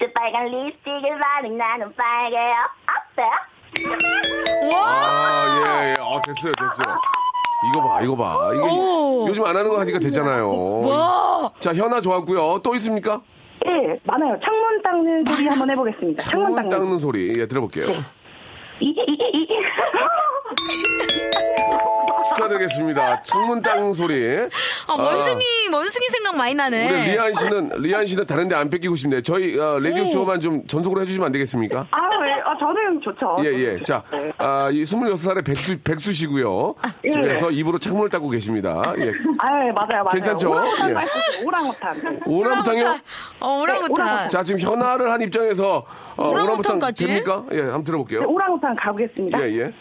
예. 0.01 0.05
저 0.05 0.11
빨간 0.13 0.45
립스틱을 0.47 1.19
바른 1.19 1.57
나는 1.57 1.93
빨개요. 1.95 2.55
어때요? 3.11 4.71
와! 4.73 4.85
아, 4.87 5.83
예, 5.83 5.89
예. 5.89 5.93
아, 5.99 6.21
됐어요, 6.21 6.53
됐어요. 6.53 6.97
이거 7.71 7.83
봐, 7.83 8.01
이거 8.01 8.15
봐. 8.15 8.51
이게 8.53 8.63
오. 8.63 9.27
요즘 9.27 9.45
안 9.45 9.55
하는 9.55 9.69
거 9.69 9.79
하니까 9.79 9.99
되잖아요. 9.99 10.81
와! 10.87 11.51
자, 11.59 11.73
현아 11.73 12.01
좋았고요. 12.01 12.59
또 12.63 12.75
있습니까? 12.75 13.21
예, 13.65 13.99
많아요. 14.03 14.39
창문 14.43 14.81
닦는 14.81 15.25
소리 15.25 15.47
한번 15.47 15.69
해보겠습니다. 15.71 16.23
창문 16.23 16.47
창문 16.55 16.69
닦는. 16.69 16.69
닦는 16.85 16.99
소리. 16.99 17.39
예, 17.39 17.45
들어볼게요. 17.47 17.87
이게, 18.79 19.03
이게, 19.07 19.29
이게. 19.33 19.55
축하드리겠습니다. 22.29 23.21
창문 23.24 23.62
닦는 23.62 23.93
소리. 23.93 24.38
아, 24.88 24.93
원숭이, 24.93 25.43
원숭이 25.71 26.05
생각 26.12 26.36
많이 26.38 26.53
나네. 26.55 26.89
우리 27.03 27.12
리안 27.12 27.33
씨는 27.33 27.69
리안 27.77 28.05
씨는 28.07 28.25
다른데 28.25 28.55
안 28.55 28.69
뺏기고 28.69 28.95
싶네요. 28.95 29.21
저희 29.21 29.57
어, 29.59 29.79
라디오 29.79 30.05
쇼만 30.05 30.39
좀 30.39 30.65
전속으로 30.67 31.01
해주시면 31.01 31.25
안 31.27 31.31
되겠습니까? 31.31 31.88
아, 31.91 32.08
왜? 32.29 32.41
아, 32.45 32.57
저는 32.57 33.01
좋죠. 33.01 33.38
예, 33.43 33.53
예. 33.53 33.81
자, 33.81 34.03
아, 34.38 34.69
이 34.71 34.83
26살의 34.83 35.43
백수, 35.45 35.79
백수시고요. 35.81 36.75
예. 37.05 37.09
집에서 37.09 37.50
입으로 37.50 37.79
창문을 37.79 38.09
닦고 38.09 38.29
계십니다. 38.29 38.81
예. 38.98 39.12
아, 39.39 39.50
맞아요, 39.50 39.74
맞아요. 39.74 40.09
괜찮죠? 40.12 40.51
오랑우탄 40.51 40.89
예. 40.89 41.43
오랑우탄. 41.45 42.19
오랑부탕이요? 42.25 42.98
어, 43.39 43.48
오랑우탄. 43.62 43.91
오랑우탄. 43.91 44.29
자, 44.29 44.43
지금 44.43 44.59
현아를 44.59 45.12
한 45.12 45.21
입장에서 45.21 45.86
어, 46.15 46.27
오랑부탕 46.29 46.43
오랑우탄 46.43 46.79
까지? 46.79 47.05
됩니까? 47.07 47.43
예, 47.53 47.62
한번 47.62 47.83
들어볼게요. 47.83 48.19
네, 48.21 48.25
오랑우탄 48.25 48.75
가보겠습니다. 48.75 49.41
예, 49.41 49.59
예. 49.59 49.74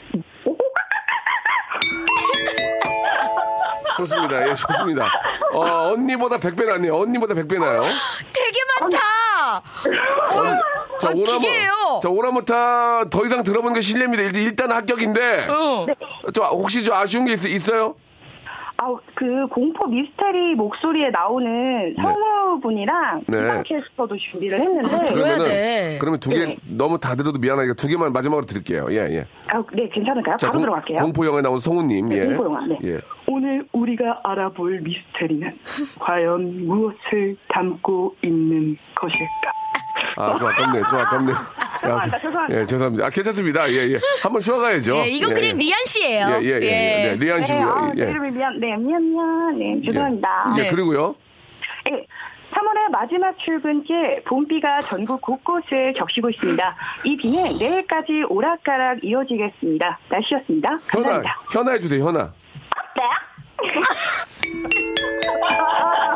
좋습니다. 3.99 4.49
예, 4.49 4.55
좋습니다. 4.55 5.11
어, 5.53 5.90
언니보다 5.92 6.38
100배 6.38 6.66
낫네요. 6.66 6.94
언니보다 6.96 7.35
100배 7.35 7.59
나요. 7.59 7.81
되게 8.33 8.59
많다! 8.81 8.99
언- 10.35 10.59
자, 11.01 11.09
아, 11.11 11.12
오라무, 11.14 11.38
기계예요. 11.40 12.01
자, 12.03 12.09
오라무타 12.09 13.05
더 13.11 13.24
이상 13.24 13.44
들어보는 13.44 13.74
게 13.74 13.81
실례입니다. 13.81 14.22
일단, 14.24 14.42
일단 14.42 14.72
합격인데. 14.72 15.46
어. 15.48 15.87
저, 16.35 16.42
혹시 16.46 16.83
저 16.83 16.94
아쉬운 16.94 17.24
게 17.24 17.35
있, 17.35 17.44
있어요? 17.44 17.94
아, 18.81 18.95
그 19.17 19.47
공포 19.49 19.88
미스테리 19.88 20.55
목소리에 20.55 21.11
나오는 21.11 21.95
성우 22.01 22.61
분이랑 22.61 23.23
네. 23.27 23.38
기상 23.41 23.62
캐스터도 23.64 24.17
준비를 24.17 24.61
했는데 24.61 24.95
아, 24.95 24.99
그러면은, 25.05 25.45
돼. 25.47 25.99
그러면 26.01 26.21
두 26.21 26.31
개, 26.31 26.47
네. 26.47 26.57
너무 26.64 26.97
다 26.99 27.17
들어도 27.17 27.41
미안하니까 27.41 27.75
두 27.75 27.88
개만 27.88 28.12
마지막으로 28.12 28.47
드릴게요. 28.47 28.87
예, 28.91 28.97
예. 29.17 29.27
아, 29.49 29.61
네, 29.73 29.88
괜찮을까요? 29.88 30.37
바로 30.41 30.53
공- 30.53 30.61
들어갈게요. 30.62 30.99
공포 31.01 31.27
영화에 31.27 31.43
나온 31.43 31.59
성우님, 31.59 32.09
네, 32.09 32.19
예. 32.21 32.25
공포 32.27 32.45
영화. 32.45 32.64
네. 32.67 32.79
예. 32.85 33.01
오늘 33.27 33.67
우리가 33.73 34.21
알아볼 34.23 34.81
미스테리는 34.81 35.59
과연 35.99 36.67
무엇을 36.67 37.37
담고 37.49 38.14
있는 38.23 38.77
것일까? 38.95 39.53
아, 40.16 40.37
좀 40.37 40.48
아깝네, 40.48 40.82
좀 40.88 40.98
아깝네. 40.98 41.32
죄송합니다, 41.80 42.18
죄송합니다. 42.20 42.61
예, 42.61 42.66
죄송합니다. 42.66 43.06
아, 43.06 43.11
괜찮습니다. 43.11 43.70
예, 43.70 43.74
예. 43.92 43.98
한번 44.22 44.40
쉬어가야죠. 44.40 44.96
예, 44.96 45.08
이건 45.08 45.34
그냥 45.34 45.56
리안 45.56 45.78
씨예요. 45.87 46.26
예, 46.26 46.44
예, 46.44 46.48
예. 46.48 46.52
예. 46.52 46.58
네, 46.61 47.16
리안 47.18 47.40
네, 47.40 47.46
씨고요. 47.46 47.68
아, 47.68 47.92
예. 47.96 48.04
제 48.04 48.11
이름이 48.11 48.30
미안, 48.32 48.58
네, 48.61 48.76
미안, 48.76 49.11
미안. 49.11 49.58
네, 49.58 49.80
죄송합니다. 49.84 50.54
예, 50.58 50.62
네. 50.62 50.68
그리고요. 50.70 51.14
예. 51.90 52.06
3월의 52.50 52.90
마지막 52.90 53.38
출근길 53.38 54.22
봄비가 54.24 54.80
전국 54.80 55.20
곳곳을 55.20 55.94
적시고 55.96 56.30
있습니다. 56.30 56.76
이 57.04 57.16
비는 57.16 57.58
내일까지 57.58 58.24
오락가락 58.28 59.04
이어지겠습니다. 59.04 59.98
날씨였습니다. 60.08 60.70
현아, 60.70 60.80
감사합니다. 60.88 61.40
현아 61.52 61.70
해주세요, 61.72 62.08
현아. 62.08 62.32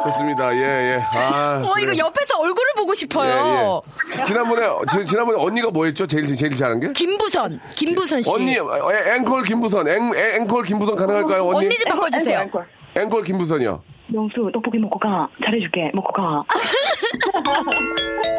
좋습니다. 0.04 0.54
예, 0.56 0.60
예. 0.60 1.00
아. 1.16 1.62
와, 1.64 1.74
그래. 1.74 1.84
이거 1.94 1.96
옆에서 2.06 2.38
얼굴을 2.38 2.72
보고 2.76 2.92
예, 2.92 2.94
싶어요. 2.96 3.82
예. 4.18 4.24
지난번에, 4.24 4.66
지, 4.90 5.06
지난번에 5.06 5.40
언니가 5.40 5.70
뭐 5.70 5.84
했죠? 5.84 6.06
제일, 6.06 6.26
제일 6.34 6.56
잘한 6.56 6.80
게? 6.80 6.92
김부선, 6.92 7.60
김부선 7.70 8.22
씨. 8.22 8.30
언니, 8.30 8.58
어, 8.58 8.68
앵콜 9.16 9.44
김부선. 9.44 9.86
앵, 9.88 10.12
앵- 10.14 10.40
앵콜 10.42 10.64
김부선 10.64 10.96
가능할까요, 10.96 11.46
언니? 11.46 11.66
언니 11.66 11.76
좀 11.76 11.90
바꿔주세요. 11.92 12.38
아이고, 12.40 12.58
아이고. 12.60 12.70
앵콜 13.00 13.22
김부선이요. 13.24 13.82
명수, 14.08 14.50
떡볶이 14.52 14.78
먹고 14.78 14.98
가. 14.98 15.28
잘해줄게. 15.44 15.90
먹고 15.94 16.12
가. 16.12 16.42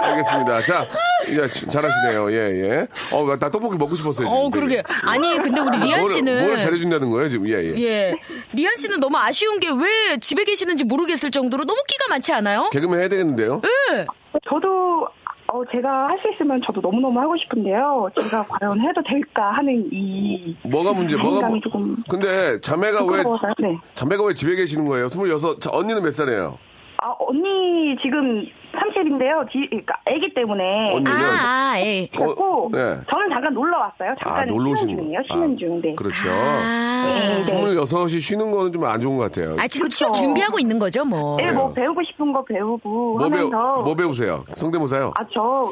알겠습니다. 0.00 0.60
자, 0.62 0.86
예, 1.28 1.46
잘하시네요. 1.46 2.32
예, 2.32 2.36
예. 2.36 2.86
어, 3.14 3.36
나 3.36 3.50
떡볶이 3.50 3.76
먹고 3.76 3.96
싶었어요. 3.96 4.26
지금. 4.26 4.30
어, 4.30 4.50
그러게. 4.50 4.82
아니, 5.02 5.36
근데 5.38 5.60
우리 5.60 5.78
리안 5.78 6.00
뭘, 6.00 6.10
씨는. 6.12 6.46
뭘 6.46 6.58
잘해준다는 6.58 7.10
거예요, 7.10 7.28
지금? 7.28 7.48
예, 7.48 7.54
예. 7.54 7.74
예. 7.82 8.14
리안 8.52 8.76
씨는 8.76 9.00
너무 9.00 9.16
아쉬운 9.18 9.58
게 9.58 9.68
왜 9.70 10.16
집에 10.18 10.44
계시는지 10.44 10.84
모르겠을 10.84 11.30
정도로 11.30 11.64
너무 11.64 11.80
끼가 11.86 12.08
많지 12.08 12.32
않아요? 12.32 12.68
개그맨 12.72 13.00
해야 13.00 13.08
되겠는데요? 13.08 13.60
예. 13.94 14.06
저도, 14.48 15.06
어, 15.52 15.62
제가 15.72 16.08
할 16.08 16.18
수 16.18 16.28
있으면 16.32 16.60
저도 16.64 16.80
너무너무 16.80 17.18
하고 17.20 17.36
싶은데요. 17.36 18.08
제가 18.20 18.44
과연 18.46 18.80
해도 18.80 19.00
될까 19.08 19.52
하는 19.52 19.88
이. 19.92 20.56
뭐가 20.64 20.92
문제, 20.92 21.16
뭐가 21.16 21.30
자신감이 21.40 21.52
문 21.52 21.60
조금. 21.62 21.96
근데 22.08 22.60
자매가 22.60 23.04
왜. 23.04 23.22
네. 23.58 23.76
자매가 23.94 24.24
왜 24.24 24.34
집에 24.34 24.54
계시는 24.56 24.84
거예요? 24.86 25.06
26, 25.06 25.60
자, 25.60 25.70
언니는 25.72 26.02
몇 26.02 26.12
살이에요? 26.12 26.58
아, 26.98 27.14
언니 27.18 27.96
지금 28.02 28.44
30인데요. 28.72 29.50
지, 29.50 29.66
그러니까 29.68 29.94
애기 30.06 30.32
때문에. 30.34 30.90
언니는? 30.92 31.10
아, 31.12 31.72
아, 31.72 31.80
예. 31.80 32.06
그렇고 32.06 32.70
네. 32.72 32.78
저는 33.10 33.28
잠깐 33.32 33.52
놀러 33.54 33.78
왔어요. 33.78 34.14
잠깐 34.22 34.42
아, 34.42 34.44
놀러 34.44 34.70
오신 34.70 34.88
쉬는 34.88 34.96
중이에요. 35.02 35.20
쉬는 35.30 35.54
아, 35.54 35.56
중. 35.58 35.82
네. 35.82 35.94
그렇죠. 35.94 36.28
아. 36.30 37.04
네, 37.06 37.42
네. 37.42 37.52
26이 37.52 38.20
쉬는 38.20 38.50
거는 38.50 38.72
좀 38.72 38.80
안 38.84 39.00
좋은 39.00 39.16
것 39.16 39.24
같아요. 39.30 39.56
아, 39.58 39.68
지금. 39.68 39.88
취업 39.88 40.14
준비하고 40.14 40.58
있는 40.58 40.78
거죠, 40.78 41.04
뭐. 41.04 41.36
네, 41.36 41.50
뭐 41.52 41.72
배우고 41.72 42.02
싶은 42.02 42.32
거 42.32 42.44
배우고 42.44 43.18
뭐, 43.18 43.28
배우, 43.28 43.38
하면서 43.50 43.82
뭐 43.82 43.94
배우세요? 43.94 44.44
성대모사요? 44.56 45.12
아, 45.16 45.24
저 45.32 45.70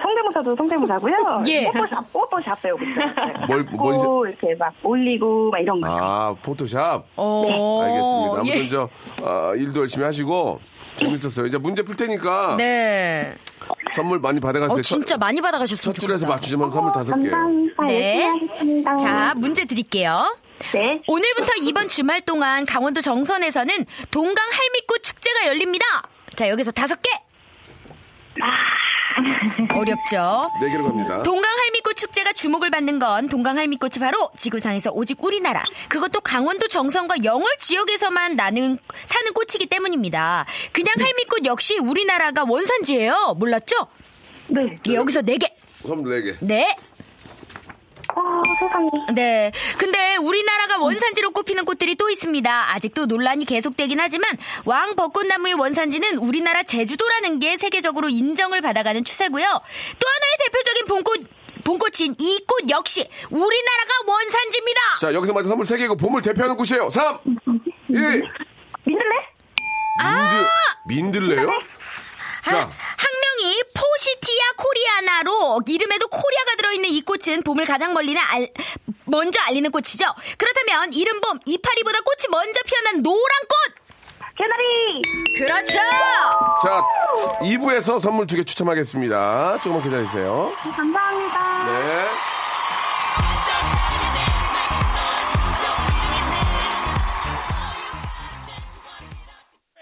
성대모사도 0.00 0.56
성대모사고요. 0.56 1.14
예. 1.48 1.64
포토샵, 1.70 2.12
포토샵 2.12 2.62
배우고 2.62 2.82
있어요. 2.84 3.46
뭘- 3.48 3.64
잡고 3.66 3.76
뭘 3.92 4.28
이렇게 4.30 4.54
막 4.56 4.72
올리고 4.82 5.50
막 5.50 5.58
이런 5.60 5.80
거. 5.80 5.88
아, 5.88 6.34
포토샵? 6.42 7.04
어. 7.16 7.82
알겠습니다. 7.82 8.40
아무튼 8.40 8.64
예. 8.64 8.68
저, 8.68 8.88
어, 9.22 9.54
일도 9.54 9.80
열심히 9.80 10.04
하시고, 10.04 10.60
재밌었어요. 10.96 11.46
이제 11.46 11.58
문제 11.58 11.82
풀 11.82 11.96
테니까 11.96 12.56
네. 12.56 13.34
선물 13.94 14.18
많이 14.20 14.40
받아가세요. 14.40 14.78
어, 14.78 14.82
진짜 14.82 15.16
많이 15.16 15.40
받아가셨으면 15.40 15.94
첫 15.94 16.00
줄에서 16.00 16.18
좋겠다. 16.20 16.34
맞추시면 16.34 16.70
선물 16.70 16.92
다섯 16.92 17.14
개. 17.16 17.30
네. 17.86 18.30
자, 19.00 19.34
문제 19.36 19.64
드릴게요. 19.64 20.36
네. 20.72 21.02
오늘부터 21.06 21.52
이번 21.62 21.88
주말 21.88 22.22
동안 22.22 22.64
강원도 22.66 23.00
정선에서는 23.00 23.84
동강 24.10 24.44
할미꽃 24.50 25.02
축제가 25.02 25.46
열립니다. 25.48 25.84
자, 26.34 26.48
여기서 26.48 26.70
다섯 26.70 27.00
개. 27.02 27.10
어렵죠? 29.74 30.50
네 30.60 30.70
개로 30.70 30.84
갑니다. 30.84 31.22
동강 31.22 31.50
할미꽃 31.50 31.96
축제가 31.96 32.32
주목을 32.32 32.70
받는 32.70 32.98
건 32.98 33.28
동강 33.28 33.56
할미꽃이 33.58 33.94
바로 34.00 34.30
지구상에서 34.36 34.90
오직 34.92 35.22
우리나라 35.22 35.62
그것도 35.88 36.20
강원도 36.20 36.68
정선과 36.68 37.24
영월 37.24 37.50
지역에서만 37.58 38.34
나는 38.34 38.78
사는 39.06 39.32
꽃이기 39.32 39.66
때문입니다. 39.66 40.46
그냥 40.72 40.94
할미꽃 40.98 41.44
역시 41.46 41.78
우리나라가 41.78 42.44
원산지예요. 42.44 43.34
몰랐죠? 43.38 43.86
네. 44.48 44.78
예, 44.88 44.94
여기서 44.94 45.22
네 45.22 45.38
개. 45.38 45.48
선물 45.86 46.22
네 46.22 46.32
개. 46.32 46.36
네. 46.40 46.76
아, 48.16 48.42
세상에. 48.58 48.88
네. 49.14 49.52
근데 49.78 50.16
우리나라가 50.16 50.78
원산지로 50.78 51.30
꼽히는 51.32 51.64
꽃들이 51.64 51.96
또 51.96 52.08
있습니다. 52.08 52.72
아직도 52.74 53.06
논란이 53.06 53.44
계속되긴 53.44 54.00
하지만 54.00 54.30
왕 54.64 54.96
벚꽃나무의 54.96 55.54
원산지는 55.54 56.18
우리나라 56.18 56.62
제주도라는 56.62 57.38
게 57.38 57.56
세계적으로 57.56 58.08
인정을 58.08 58.62
받아가는 58.62 59.04
추세고요. 59.04 59.44
또 59.44 60.08
하나의 60.08 60.36
대표적인 60.44 60.84
봄꽃 60.86 61.20
봄꽃인 61.64 62.14
이 62.20 62.44
꽃 62.46 62.70
역시 62.70 63.08
우리나라가 63.28 63.92
원산지입니다. 64.06 64.80
자, 65.00 65.12
여기서 65.12 65.32
맞은 65.32 65.48
선물 65.48 65.66
세 65.66 65.76
개고 65.76 65.96
봄을 65.96 66.22
대표하는 66.22 66.56
꽃이에요. 66.56 66.88
3, 66.90 67.18
2, 67.24 67.92
민들레? 68.84 69.26
민들, 70.86 71.20
민들레요? 71.20 71.48
아, 71.50 72.50
자, 72.50 72.56
학명이 72.56 73.15
Forsythia 73.76 74.52
koreana로 74.56 75.60
이름에도 75.68 76.08
코리아가 76.08 76.56
들어있는 76.56 76.88
이 76.90 77.02
꽃은 77.02 77.42
봄을 77.42 77.64
가장 77.66 77.92
멀리는 77.92 78.20
알- 78.20 78.48
먼저 79.04 79.38
알리는 79.42 79.70
꽃이죠. 79.70 80.04
그렇다면 80.38 80.92
이른 80.92 81.20
봄 81.20 81.38
이파리보다 81.44 82.00
꽃이 82.00 82.24
먼저 82.30 82.60
피어난 82.64 83.02
노란 83.02 83.28
꽃. 83.48 83.86
개나리! 84.36 85.02
그렇죠. 85.38 85.78
자, 86.62 86.82
2부에서 87.40 88.00
선물 88.00 88.26
두 88.26 88.36
개 88.36 88.44
추첨하겠습니다. 88.44 89.60
조금만 89.62 89.82
기다리세요. 89.82 90.52
감사합니다. 90.76 91.66
네. 91.72 92.06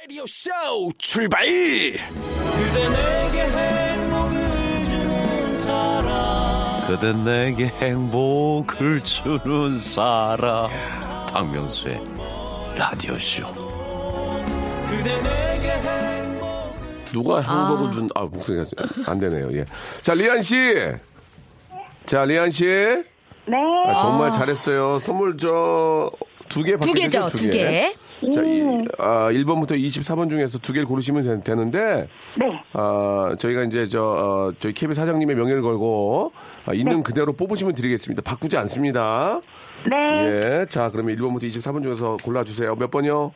라디오 0.02 0.24
쇼 0.26 0.50
출발! 0.98 1.44
그대 1.46 2.88
내게 7.24 7.66
행복을 7.66 9.02
주는 9.02 9.78
사람 9.78 10.68
박명수의 11.32 12.00
라디오쇼 12.76 13.46
누가 17.12 17.40
행복을 17.40 17.92
준, 17.92 18.08
아, 18.14 18.22
목소리가 18.22 18.64
안 19.06 19.20
되네요. 19.20 19.56
예. 19.56 19.64
자, 20.02 20.14
리안 20.14 20.42
씨. 20.42 20.56
자, 22.06 22.24
리안 22.24 22.50
씨. 22.50 22.66
네. 22.66 23.04
아, 23.86 23.96
정말 23.96 24.32
잘했어요. 24.32 24.98
선물 24.98 25.36
저, 25.36 26.10
두개두 26.48 26.92
개죠, 26.92 27.26
두 27.28 27.50
개. 27.50 27.94
자, 28.32 28.42
이, 28.42 28.60
아, 28.98 29.30
1번부터 29.30 29.72
24번 29.72 30.30
중에서 30.30 30.58
두 30.58 30.72
개를 30.72 30.86
고르시면 30.86 31.42
되, 31.42 31.54
는데 31.54 32.08
네. 32.38 32.62
아, 32.72 33.34
저희가 33.38 33.62
이제 33.64 33.86
저, 33.86 34.02
어, 34.02 34.52
저희 34.58 34.72
KBS 34.72 35.00
사장님의 35.00 35.36
명예를 35.36 35.62
걸고, 35.62 36.32
아, 36.66 36.72
있는 36.72 37.02
그대로 37.02 37.32
뽑으시면 37.32 37.74
드리겠습니다. 37.74 38.22
바꾸지 38.22 38.56
않습니다. 38.58 39.40
네. 39.90 39.96
예. 40.60 40.66
자, 40.68 40.90
그러면 40.90 41.14
1번부터 41.16 41.44
24번 41.44 41.82
중에서 41.82 42.16
골라주세요. 42.22 42.74
몇 42.76 42.90
번이요? 42.90 43.32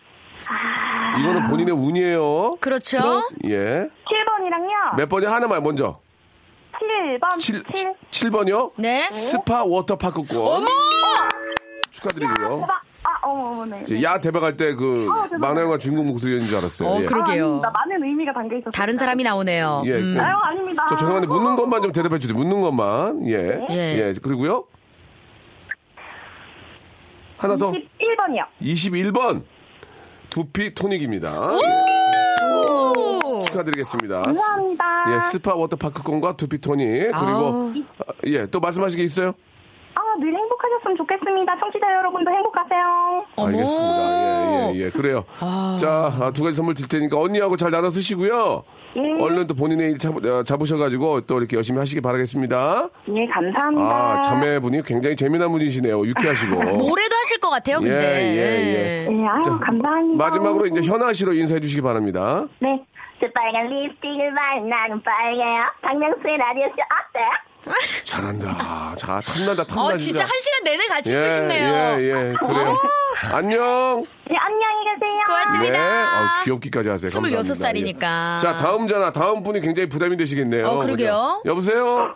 이거는 1.21 1.45
본인의 1.45 1.75
운이에요. 1.75 2.57
그렇죠. 2.61 3.23
예. 3.45 3.89
7번이랑요. 4.07 4.97
몇 4.97 5.09
번이요? 5.09 5.31
하나만 5.31 5.63
먼저. 5.63 6.01
7번. 6.73 7.41
7, 7.41 7.63
7. 7.75 7.95
7 8.11 8.31
번이요? 8.31 8.73
네. 8.77 9.09
스파 9.11 9.65
워터파크권. 9.65 10.37
어머! 10.37 10.67
축하드리고요. 11.91 12.65
아, 12.69 12.81
어머, 13.29 13.65
네. 13.67 14.03
야 14.03 14.21
대박할 14.21 14.57
때 14.57 14.75
그 14.75 15.09
어, 15.11 15.23
대박. 15.25 15.39
만화 15.39 15.63
영화 15.63 15.79
주인공 15.79 16.07
목소리인 16.09 16.47
줄 16.47 16.57
알았어요. 16.59 16.89
어, 16.89 17.01
예. 17.01 17.07
그러- 17.07 17.25
그러게요. 17.25 17.63
아. 17.65 17.71
많은 17.71 18.03
의미가 18.05 18.33
담겨 18.33 18.57
있었어요. 18.57 18.71
다른 18.73 18.97
사람이 18.97 19.23
나오네요. 19.23 19.83
예, 19.87 19.93
음. 19.95 20.15
그- 20.15 20.21
아유, 20.23 20.37
아닙니다. 20.43 20.87
저 20.89 20.97
죄송한데 20.97 21.27
묻는 21.29 21.57
것만 21.57 21.83
좀 21.83 21.93
대답해 21.93 22.19
주세요. 22.19 22.37
묻는 22.37 22.61
것만. 22.61 23.27
예. 23.29 23.67
예. 23.71 23.75
예. 24.09 24.15
그리고요. 24.23 24.65
하나 27.37 27.57
더. 27.57 27.71
21번이요. 27.73 28.45
21번. 28.63 29.43
두피 30.31 30.75
토닉입니다. 30.75 31.53
오! 31.53 32.93
예. 33.41 33.43
축하드리겠습니다. 33.47 34.23
감사합니다. 34.23 34.85
예, 35.15 35.21
스파 35.21 35.55
워터파크권과 35.55 36.37
두피 36.37 36.59
토닉. 36.59 37.11
그리고. 37.13 37.73
아, 38.01 38.13
예, 38.27 38.47
또 38.47 38.61
말씀하실 38.61 38.99
게 38.99 39.05
있어요? 39.05 39.35
아, 40.89 40.95
늘 40.95 40.97
행복하셨으면 40.97 40.97
좋겠습니다. 40.97 41.59
청취자 41.59 41.87
여러분도 41.95 42.31
행복하세요. 42.31 43.25
알겠습니다. 43.37 44.73
예, 44.73 44.73
예, 44.75 44.79
예. 44.87 44.91
그래요. 44.91 45.25
자, 45.79 46.13
아, 46.21 46.31
두 46.33 46.43
가지 46.43 46.57
선물 46.57 46.75
드릴 46.75 46.89
테니까 46.89 47.19
언니하고 47.19 47.57
잘 47.57 47.71
나눠 47.71 47.91
쓰시고요. 47.91 48.65
예. 48.97 49.23
얼른 49.23 49.47
또 49.47 49.55
본인의 49.55 49.93
일 49.93 49.99
잡, 49.99 50.17
어, 50.17 50.43
잡으셔가지고 50.43 51.23
또 51.23 51.39
이렇게 51.39 51.57
열심히 51.57 51.79
하시기 51.79 52.01
바라겠습니다. 52.01 52.89
예, 53.15 53.27
감사합니다. 53.27 53.85
아, 53.85 54.21
자매분이 54.23 54.83
굉장히 54.83 55.15
재미난 55.15 55.51
분이시네요. 55.53 56.01
유쾌하시고. 56.07 56.55
모래도 56.89 57.15
하실 57.17 57.39
것 57.39 57.51
같아요, 57.51 57.79
근데. 57.81 57.95
예, 57.95 59.07
예, 59.07 59.07
예, 59.13 59.27
아유, 59.27 59.43
자, 59.43 59.51
감사합니다. 59.59 60.25
마지막으로 60.25 60.67
이제 60.67 60.81
현아 60.83 61.13
씨로 61.13 61.35
인사해 61.35 61.61
주시기 61.61 61.83
바랍니다. 61.83 62.47
네. 62.61 62.83
새빨간 63.21 63.67
립스틱을 63.67 64.33
바른 64.33 64.69
나는 64.69 65.03
빨개요. 65.03 65.45
박명수의 65.83 66.39
라디오쇼 66.39 66.73
어때요? 66.73 67.48
잘한다. 68.05 68.95
자, 68.97 69.21
탐난다, 69.21 69.65
탐나, 69.65 69.83
어, 69.83 69.97
진짜 69.97 70.25
한 70.25 70.31
시간 70.41 70.65
내내 70.65 70.87
같이 70.87 71.11
있고 71.15 71.31
싶네요. 71.31 71.69
예, 72.01 72.03
예, 72.03 72.35
그래요. 72.47 72.79
안녕. 73.33 74.07
예, 74.31 74.37
안녕히 74.37 74.85
계세요. 74.85 75.21
고맙습니다. 75.27 75.73
네. 75.73 75.79
아, 75.79 76.43
귀엽기까지 76.45 76.89
하세요. 76.89 77.09
26 77.09 77.23
감사합니다. 77.23 77.55
살이니까. 77.55 78.35
예. 78.37 78.43
자, 78.43 78.57
다음 78.57 78.87
전화, 78.87 79.13
다음 79.13 79.43
분이 79.43 79.61
굉장히 79.61 79.89
부담이 79.89 80.17
되시겠네요. 80.17 80.67
어, 80.67 80.79
그러게요. 80.79 81.41
그죠? 81.43 81.43
여보세요? 81.51 82.15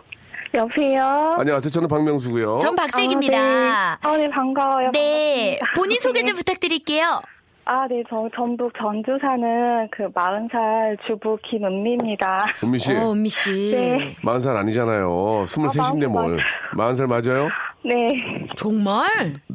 여보세요? 0.55 1.35
안녕하세요. 1.37 1.69
저는 1.71 1.87
박명수고요. 1.87 2.59
전 2.59 2.75
박슬기입니다. 2.75 3.97
아, 4.01 4.17
네, 4.17 4.29
반가워요. 4.29 4.91
네. 4.91 5.59
반갑습니다. 5.59 5.73
본인 5.75 5.99
소개 5.99 6.21
네. 6.21 6.27
좀 6.27 6.35
부탁드릴게요. 6.35 7.21
아, 7.65 7.87
네, 7.87 8.03
저 8.09 8.27
전북 8.35 8.73
전주 8.77 9.17
사는 9.21 9.87
그 9.89 10.11
40살 10.11 10.97
주부 11.07 11.37
김은미입니다. 11.43 12.45
은미 12.61 12.77
씨. 12.77 12.93
어, 12.93 13.13
은미 13.13 13.29
씨. 13.29 13.71
네. 13.71 14.15
마흔 14.21 14.41
살 14.41 14.57
아니잖아요. 14.57 15.45
스물셋인데 15.47 16.07
아, 16.07 16.09
뭘. 16.09 16.39
마흔 16.75 16.93
살 16.95 17.07
맞아요? 17.07 17.47
네. 17.85 18.47
정말? 18.55 19.09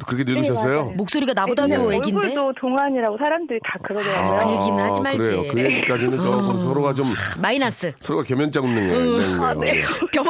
그렇게 0.05 0.23
늙으셨어요? 0.23 0.83
맞아요. 0.83 0.93
목소리가 0.95 1.33
나보다도 1.33 1.89
네, 1.89 1.97
애긴데? 1.97 2.17
얼굴도 2.27 2.53
동안이라고 2.59 3.17
사람들이 3.17 3.59
다 3.63 3.79
그러더라고요. 3.83 4.45
그 4.45 4.51
얘기는 4.53 4.79
하지 4.79 5.01
말지. 5.01 5.17
그래요. 5.17 5.43
그 5.51 5.59
얘기까지는 5.65 6.21
조금 6.21 6.59
서로가 6.59 6.93
좀 6.93 7.07
마이너스. 7.41 7.91
서로가 7.99 8.23
겸연쩍는 8.23 8.75
거예요. 8.75 9.43
아, 9.43 9.53
네. 9.55 9.81
겸, 10.11 10.23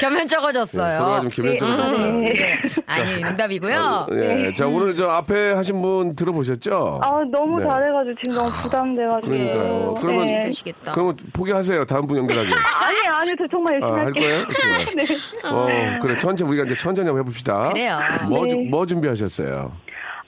겸연 0.00 0.26
적어졌어요. 0.26 0.88
네, 0.88 0.92
서로가 0.96 1.20
좀 1.20 1.28
겸연쩍어졌어요. 1.30 2.12
네. 2.18 2.32
네. 2.34 2.60
아니, 2.86 3.20
농담이고요. 3.22 4.06
예. 4.12 4.52
자, 4.54 4.66
오늘 4.66 4.92
저 4.94 5.08
앞에 5.10 5.52
하신 5.52 5.80
분 5.80 6.16
들어보셨죠? 6.16 7.00
아, 7.04 7.22
너무 7.30 7.60
네. 7.60 7.66
잘해가지고 7.68 8.14
지금 8.22 8.36
너무 8.36 8.50
부담돼가지고. 8.62 9.30
그러니까요. 9.30 9.94
그러면 10.00 10.26
네. 10.26 10.40
되시겠다. 10.46 10.92
그러면 10.92 11.16
포기하세요. 11.32 11.84
다음 11.84 12.06
분 12.06 12.18
연결하기. 12.18 12.48
아니, 12.52 12.96
아니, 13.08 13.30
저 13.38 13.44
정말 13.50 13.74
열심히 13.74 13.92
아, 13.92 14.04
할. 14.04 14.12
거예요? 14.12 14.44
네. 14.96 15.48
어, 15.48 15.98
그래. 16.02 16.16
천천히, 16.16 16.50
우리가 16.50 16.64
이제 16.64 16.74
천천히 16.76 17.06
한번 17.06 17.20
해봅시다. 17.22 17.43
그래요. 17.44 17.98
뭐, 18.28 18.48
주- 18.48 18.56
네. 18.56 18.68
뭐 18.70 18.86
준비하셨어요? 18.86 19.72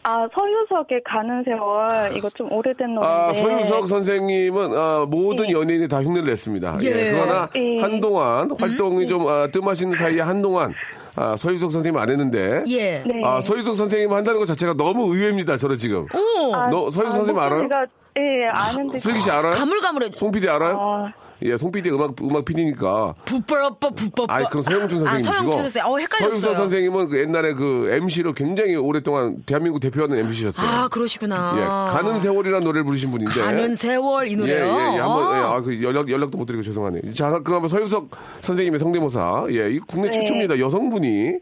아, 0.08 0.28
서유석의 0.32 1.02
가는 1.04 1.42
세월. 1.44 2.16
이거 2.16 2.28
좀 2.30 2.52
오래된 2.52 2.94
노래인데. 2.94 3.06
아, 3.06 3.32
서유석 3.32 3.88
선생님은 3.88 4.78
아, 4.78 5.04
모든 5.08 5.50
연예인이 5.50 5.88
다 5.88 6.00
흉내를 6.00 6.28
냈습니다. 6.28 6.78
예. 6.82 7.10
그러나 7.12 7.48
예. 7.56 7.80
한동안 7.80 8.48
활동이 8.56 9.08
좀 9.08 9.26
아, 9.26 9.48
뜸하시는 9.52 9.96
사이에 9.96 10.20
한동안 10.20 10.72
아, 11.16 11.34
서유석 11.36 11.72
선생님 11.72 11.98
안 12.00 12.08
했는데 12.08 12.62
예. 12.68 13.00
네. 13.04 13.20
아, 13.24 13.40
서유석 13.40 13.76
선생님 13.76 14.12
한다는 14.12 14.38
것 14.38 14.46
자체가 14.46 14.74
너무 14.74 15.12
의외입니다. 15.12 15.56
저는 15.56 15.76
지금. 15.76 16.06
오! 16.14 16.54
아, 16.54 16.68
너 16.68 16.88
서유석 16.88 17.12
선생님 17.12 17.38
알아요? 17.42 17.62
목소리가, 17.62 17.86
예, 18.18 18.48
아는데. 18.54 18.98
슬기 18.98 19.18
씨 19.20 19.28
알아요? 19.30 19.52
가물가물해. 19.54 20.10
송 20.14 20.30
PD 20.30 20.48
알아요? 20.48 20.76
아, 20.78 21.12
예, 21.42 21.56
송 21.56 21.70
PD 21.70 21.90
음악 21.90 22.14
음악 22.22 22.44
PD니까. 22.44 23.14
부빠빠 23.24 23.90
부빠빠. 23.90 24.34
아이, 24.34 24.44
그럼 24.48 24.62
서영준 24.62 25.06
아, 25.06 25.10
선생님이시고. 25.10 25.32
서영준 25.32 25.62
선생. 25.62 25.84
어, 25.86 25.98
헷갈렸어요. 25.98 26.40
서유석 26.40 26.56
선생님은 26.56 27.08
그 27.08 27.18
옛날에 27.20 27.52
그 27.54 27.90
MC로 27.92 28.32
굉장히 28.32 28.74
오랫동안 28.76 29.42
대한민국 29.44 29.80
대표하는 29.80 30.16
MC셨어요. 30.18 30.66
아, 30.66 30.88
그러시구나. 30.88 31.54
예, 31.56 31.92
가는 31.92 32.18
세월이라는 32.18 32.64
노래를 32.64 32.84
부르신 32.84 33.10
분인데. 33.10 33.40
가는 33.40 33.74
세월 33.74 34.28
이 34.28 34.32
예, 34.32 34.36
노래요. 34.36 34.64
예, 34.64 34.94
예. 34.96 34.98
한번, 34.98 35.36
예, 35.36 35.40
아. 35.40 35.52
아, 35.56 35.60
그 35.60 35.82
연락, 35.82 36.10
연락도 36.10 36.38
못 36.38 36.46
드리고 36.46 36.62
죄송하네요. 36.62 37.12
자, 37.14 37.38
그럼 37.40 37.68
서유석 37.68 38.10
선생님의 38.40 38.78
성대모사. 38.80 39.46
예, 39.50 39.70
이 39.70 39.78
국내 39.80 40.10
최초입니다. 40.10 40.58
여성분이. 40.58 41.38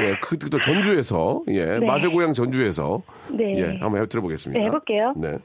예, 0.00 0.16
그, 0.20 0.38
또 0.38 0.60
전주에서. 0.60 1.42
예, 1.48 1.78
맛의 1.78 2.10
고향 2.10 2.32
전주에서. 2.32 3.02
네. 3.30 3.58
예, 3.58 3.78
한번 3.80 4.02
해 4.02 4.06
들어보겠습니다. 4.06 4.60
네, 4.60 4.66
해볼게요. 4.66 5.12
네. 5.16 5.38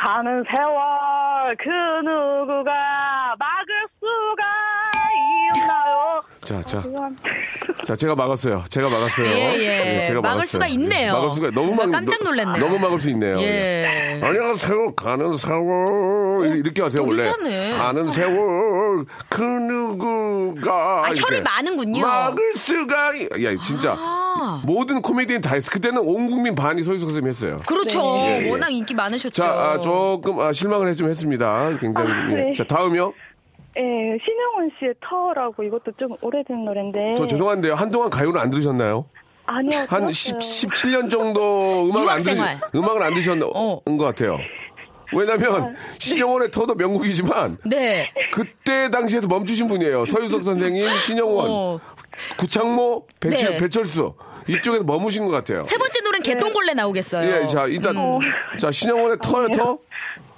가는 0.00 0.42
세월 0.44 1.56
그 1.58 1.68
누구가 1.68 3.36
막을 3.38 3.88
수가 4.00 4.69
자, 6.42 6.62
자. 6.62 6.82
자, 7.84 7.96
제가 7.96 8.14
막았어요. 8.14 8.64
제가 8.70 8.88
막았어요. 8.88 9.26
예, 9.26 9.98
예. 9.98 10.02
제가 10.04 10.20
막을 10.20 10.36
막았어요. 10.36 10.46
수가 10.46 10.66
있네요. 10.68 11.12
막을 11.12 11.30
수가 11.30 11.50
너무 11.50 11.74
막 11.74 11.90
깜짝 11.90 12.22
놀랐네요. 12.24 12.64
너무 12.64 12.78
막을 12.78 12.98
수 12.98 13.10
있네요. 13.10 13.38
예. 13.40 14.20
안녕하세요. 14.22 14.92
가는 14.94 15.36
세월 15.36 16.56
이렇게 16.56 16.82
하세요 16.82 17.02
또 17.02 17.08
원래. 17.08 17.22
비슷하네. 17.22 17.70
가는 17.72 18.10
세월 18.10 19.04
그 19.28 19.42
누구가 19.42 21.06
아, 21.06 21.10
이렇게 21.10 21.40
마는군요. 21.40 22.02
막을 22.02 22.52
수가 22.54 23.14
있- 23.14 23.44
야 23.44 23.54
진짜 23.64 23.94
아. 23.98 24.62
모든 24.64 25.02
코미디언 25.02 25.40
다 25.42 25.54
했어. 25.54 25.70
그때는 25.70 25.98
온 25.98 26.28
국민 26.30 26.54
반이 26.54 26.82
서유석 26.82 27.08
선생님 27.08 27.28
했어요. 27.28 27.60
그렇죠. 27.66 28.00
예, 28.26 28.42
예. 28.46 28.50
워낙 28.50 28.70
인기 28.70 28.94
많으셨죠. 28.94 29.42
자, 29.42 29.48
아, 29.50 29.78
조금 29.80 30.40
아, 30.40 30.52
실망을 30.52 30.88
해좀 30.88 31.08
했습니다. 31.10 31.76
굉장히. 31.80 32.10
아, 32.10 32.30
예. 32.30 32.34
네. 32.34 32.52
자, 32.54 32.64
다음이 32.64 32.98
요. 33.76 33.82
예, 33.82 34.18
신영원 34.24 34.70
씨의 34.78 34.94
터라고 35.00 35.62
이것도 35.62 35.92
좀 35.98 36.16
오래된 36.20 36.64
노래인데. 36.64 37.14
저 37.16 37.26
죄송한데요. 37.26 37.74
한동안 37.74 38.10
가요를 38.10 38.40
안 38.40 38.50
들으셨나요? 38.50 39.06
아니요. 39.46 39.80
한 39.88 40.06
들었어요. 40.06 40.40
10, 40.40 40.68
17년 40.70 41.10
정도 41.10 41.88
음악을 41.88 42.10
안 42.10 42.22
들으. 42.22 42.40
음악을 42.74 43.02
안 43.02 43.12
들으셨는 43.14 43.48
어. 43.54 43.80
것 43.84 43.98
같아요. 43.98 44.38
왜냐면 45.12 45.74
신영원의 45.98 46.50
터도 46.52 46.74
명곡이지만 46.76 47.58
네. 47.64 48.08
그때 48.32 48.90
당시에도 48.90 49.26
멈추신 49.26 49.66
분이에요. 49.66 50.06
서유석 50.06 50.44
선생님, 50.44 50.86
신영원, 51.06 51.46
어. 51.50 51.80
구창모, 52.38 53.06
배철, 53.18 53.50
네. 53.52 53.56
배철수 53.58 54.12
이쪽에서 54.46 54.84
머무신 54.84 55.24
것 55.26 55.32
같아요. 55.32 55.64
세 55.64 55.76
번째 55.76 56.00
노래는 56.00 56.22
개똥벌레 56.22 56.74
나오겠어요. 56.74 57.42
예, 57.42 57.46
자 57.46 57.66
일단 57.66 57.96
음. 57.96 58.18
자 58.58 58.70
신영원의 58.70 59.18
터요 59.22 59.48
터. 59.48 59.78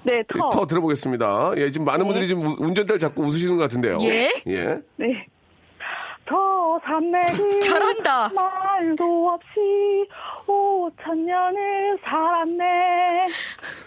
네, 0.05 0.19
예, 0.19 0.23
터. 0.29 0.51
터 0.51 0.67
들어보겠습니다. 0.67 1.53
예, 1.59 1.71
지금 1.71 1.85
많은 1.87 2.05
분들이 2.07 2.27
지금 2.27 2.43
우- 2.43 2.57
운전대를 2.59 2.99
잡고 2.99 3.23
웃으시는 3.23 3.57
것 3.57 3.63
같은데요. 3.63 3.99
예? 4.03 4.31
예. 4.49 4.79
네. 4.97 5.27
더 6.25 6.37
산맥이 6.85 7.61
잘한다. 7.61 8.31
말도 8.35 9.29
없이 9.31 10.09
오천 10.47 11.27
년을 11.27 11.99
살았네. 12.05 12.65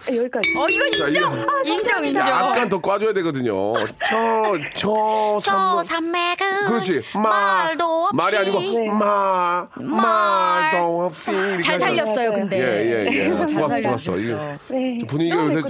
네, 0.08 0.18
여기까지. 0.18 0.50
어, 0.58 0.66
이건 0.70 0.92
자, 0.92 1.08
인정! 1.08 1.34
이거- 1.34 1.46
인정, 1.66 2.06
인정. 2.06 2.28
약간 2.28 2.70
더 2.70 2.80
꽈줘야 2.80 3.14
되거든요. 3.14 3.74
저, 3.74 4.58
저, 4.76 5.40
저 5.42 5.42
삼, 5.42 5.84
산맥은 5.84 6.66
그렇지. 6.68 7.02
마. 7.16 7.22
말도 7.66 7.84
없이 8.06 8.16
말이 8.16 8.38
아니고, 8.38 8.92
마, 8.94 9.68
말도 9.76 11.06
없이. 11.06 11.32
잘. 11.64 11.80
살렸어요, 11.80 12.34
근데. 12.34 12.60
예, 12.60 13.08
예, 13.08 13.08
예. 13.12 13.30
잘 13.48 13.48
좋았어, 13.48 13.82
좋았어. 13.82 14.18
이게 14.18 14.34
네. 14.70 14.98
분위기가 15.08 15.46
요새. 15.46 15.62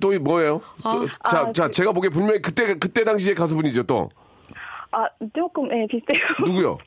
또 0.00 0.12
이- 0.12 0.18
뭐예요? 0.18 0.60
또, 0.82 1.06
자, 1.08 1.16
아, 1.48 1.52
자, 1.52 1.66
그- 1.66 1.70
제가 1.72 1.92
보기에 1.92 2.10
분명히 2.10 2.40
그때, 2.42 2.74
그때 2.74 3.04
당시의 3.04 3.34
가수분이죠, 3.34 3.84
또. 3.84 4.10
아, 4.92 5.06
조금, 5.34 5.68
예, 5.72 5.86
비슷해요. 5.90 6.20
누구요? 6.44 6.78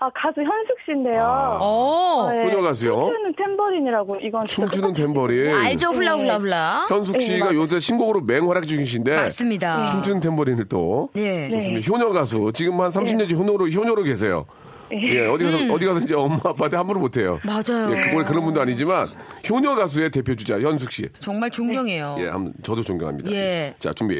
아, 0.00 0.10
가수 0.10 0.40
현숙 0.40 0.76
씨인데요. 0.86 1.20
어. 1.60 2.28
네, 2.32 2.38
소녀 2.40 2.60
가수요? 2.62 2.94
춤추는 2.94 3.34
탬버린이라고, 3.36 4.16
이건. 4.22 4.46
춤추는 4.46 4.94
탬버린. 4.94 5.54
알죠, 5.54 5.90
훌라 5.90 6.14
훌라 6.16 6.38
훌라. 6.38 6.86
현숙 6.88 7.18
네, 7.18 7.24
씨가 7.24 7.44
맞아요. 7.46 7.58
요새 7.60 7.78
신곡으로 7.80 8.22
맹활약 8.22 8.66
중이신데. 8.66 9.14
맞습니다. 9.14 9.86
춤추는 9.86 10.20
탬버린을 10.20 10.64
또. 10.68 11.10
예. 11.16 11.48
좋습니다. 11.48 11.86
효녀 11.92 12.10
가수. 12.10 12.50
지금 12.54 12.80
한 12.80 12.90
30년째 12.90 13.32
효녀로, 13.34 13.68
효녀로 13.68 14.02
계세요. 14.02 14.46
예, 14.90 15.26
어디 15.26 15.44
가서, 15.44 15.56
어디 15.72 15.84
가서 15.86 16.00
이제 16.00 16.14
엄마, 16.14 16.36
아빠한테 16.44 16.76
함부로 16.76 16.98
못해요. 17.00 17.38
음. 17.44 17.46
맞아요. 17.46 17.94
예, 17.94 18.00
그걸 18.00 18.24
그런 18.24 18.42
분도 18.42 18.60
아니지만, 18.60 19.06
효녀 19.48 19.74
가수의 19.74 20.10
대표 20.10 20.34
주자, 20.34 20.58
현숙 20.58 20.90
씨. 20.90 21.08
정말 21.20 21.50
존경해요. 21.50 22.16
예, 22.20 22.28
한번 22.28 22.54
저도 22.62 22.82
존경합니다. 22.82 23.30
예. 23.30 23.74
자, 23.78 23.92
준비. 23.92 24.16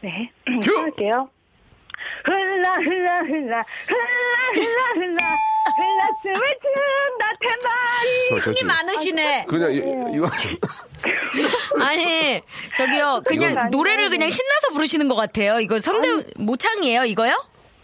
네. 0.00 0.30
큐! 0.62 0.70
할게요. 0.78 1.28
흘라, 2.24 2.74
흘라, 2.76 3.20
흘라, 3.22 3.64
흘라, 3.86 4.04
흘라, 4.54 4.92
흘라, 4.94 5.36
흘라, 5.76 6.08
춤을 6.22 6.40
춘다, 6.62 7.32
탬버린. 7.40 8.28
저, 8.28 8.40
저, 8.40 8.50
흥이 8.50 8.60
저, 8.60 8.66
많으시네. 8.66 9.46
그냥, 9.48 9.72
이, 9.72 9.78
이거, 10.14 10.26
아니, 11.82 12.40
저기요, 12.76 13.22
그냥 13.26 13.70
노래를 13.70 14.10
그냥 14.10 14.28
신나서 14.30 14.72
부르시는 14.72 15.08
것 15.08 15.14
같아요. 15.16 15.58
이거 15.60 15.78
성대 15.80 16.24
모창이에요, 16.36 17.04
이거요? 17.04 17.42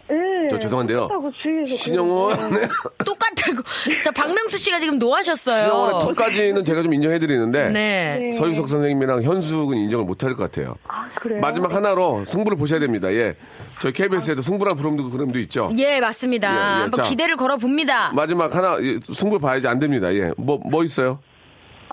네. 0.09 0.47
저 0.49 0.57
죄송한데요. 0.57 1.07
주위에서 1.41 1.75
신영원의, 1.75 2.67
똑같다고. 3.05 3.61
저 4.03 4.11
박명수 4.11 4.57
씨가 4.57 4.79
지금 4.79 4.97
노하셨어요. 4.97 5.57
신영원의 5.59 5.99
턱까지는 5.99 6.65
제가 6.65 6.81
좀 6.81 6.93
인정해드리는데, 6.93 7.69
네. 7.69 8.19
네. 8.19 8.31
서유석 8.31 8.67
선생님이랑 8.67 9.21
현숙은 9.21 9.77
인정을 9.77 10.05
못할 10.05 10.35
것 10.35 10.43
같아요. 10.51 10.75
아, 10.87 11.07
그래요? 11.15 11.39
마지막 11.39 11.71
하나로 11.73 12.25
승부를 12.25 12.57
보셔야 12.57 12.79
됩니다. 12.79 13.11
예. 13.13 13.35
저희 13.81 13.93
KBS에도 13.93 14.41
승부란 14.41 14.75
프로그램도, 14.75 15.09
프로그램도 15.09 15.39
있죠. 15.39 15.69
예, 15.77 15.99
맞습니다. 15.99 16.51
예, 16.51 16.55
예. 16.55 16.81
한번 16.81 17.03
자. 17.03 17.09
기대를 17.09 17.37
걸어 17.37 17.57
봅니다. 17.57 18.11
마지막 18.13 18.53
하나, 18.55 18.77
예, 18.81 18.99
승부 19.13 19.39
봐야지 19.39 19.67
안 19.67 19.77
됩니다. 19.79 20.13
예. 20.15 20.31
뭐, 20.37 20.59
뭐 20.69 20.83
있어요? 20.83 21.19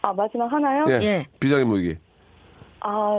아, 0.02 0.12
마지막 0.12 0.50
하나요? 0.50 0.84
예. 0.88 0.92
예. 1.02 1.26
비장의 1.40 1.64
무기. 1.66 1.96
아, 2.80 3.18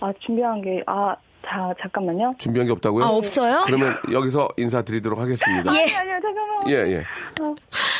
아, 0.00 0.12
준비한 0.20 0.60
게, 0.60 0.82
아, 0.86 1.16
자, 1.46 1.72
잠깐만요. 1.82 2.32
준비한 2.38 2.66
게 2.66 2.72
없다고요? 2.72 3.04
아, 3.04 3.08
없어요? 3.08 3.62
그러면 3.66 3.96
여기서 4.12 4.48
인사드리도록 4.56 5.18
하겠습니다. 5.18 5.74
예. 5.74 5.80
아니, 5.82 5.94
아니요, 5.94 6.18
잠깐만. 6.22 6.68
예, 6.70 6.74
예. 6.96 7.04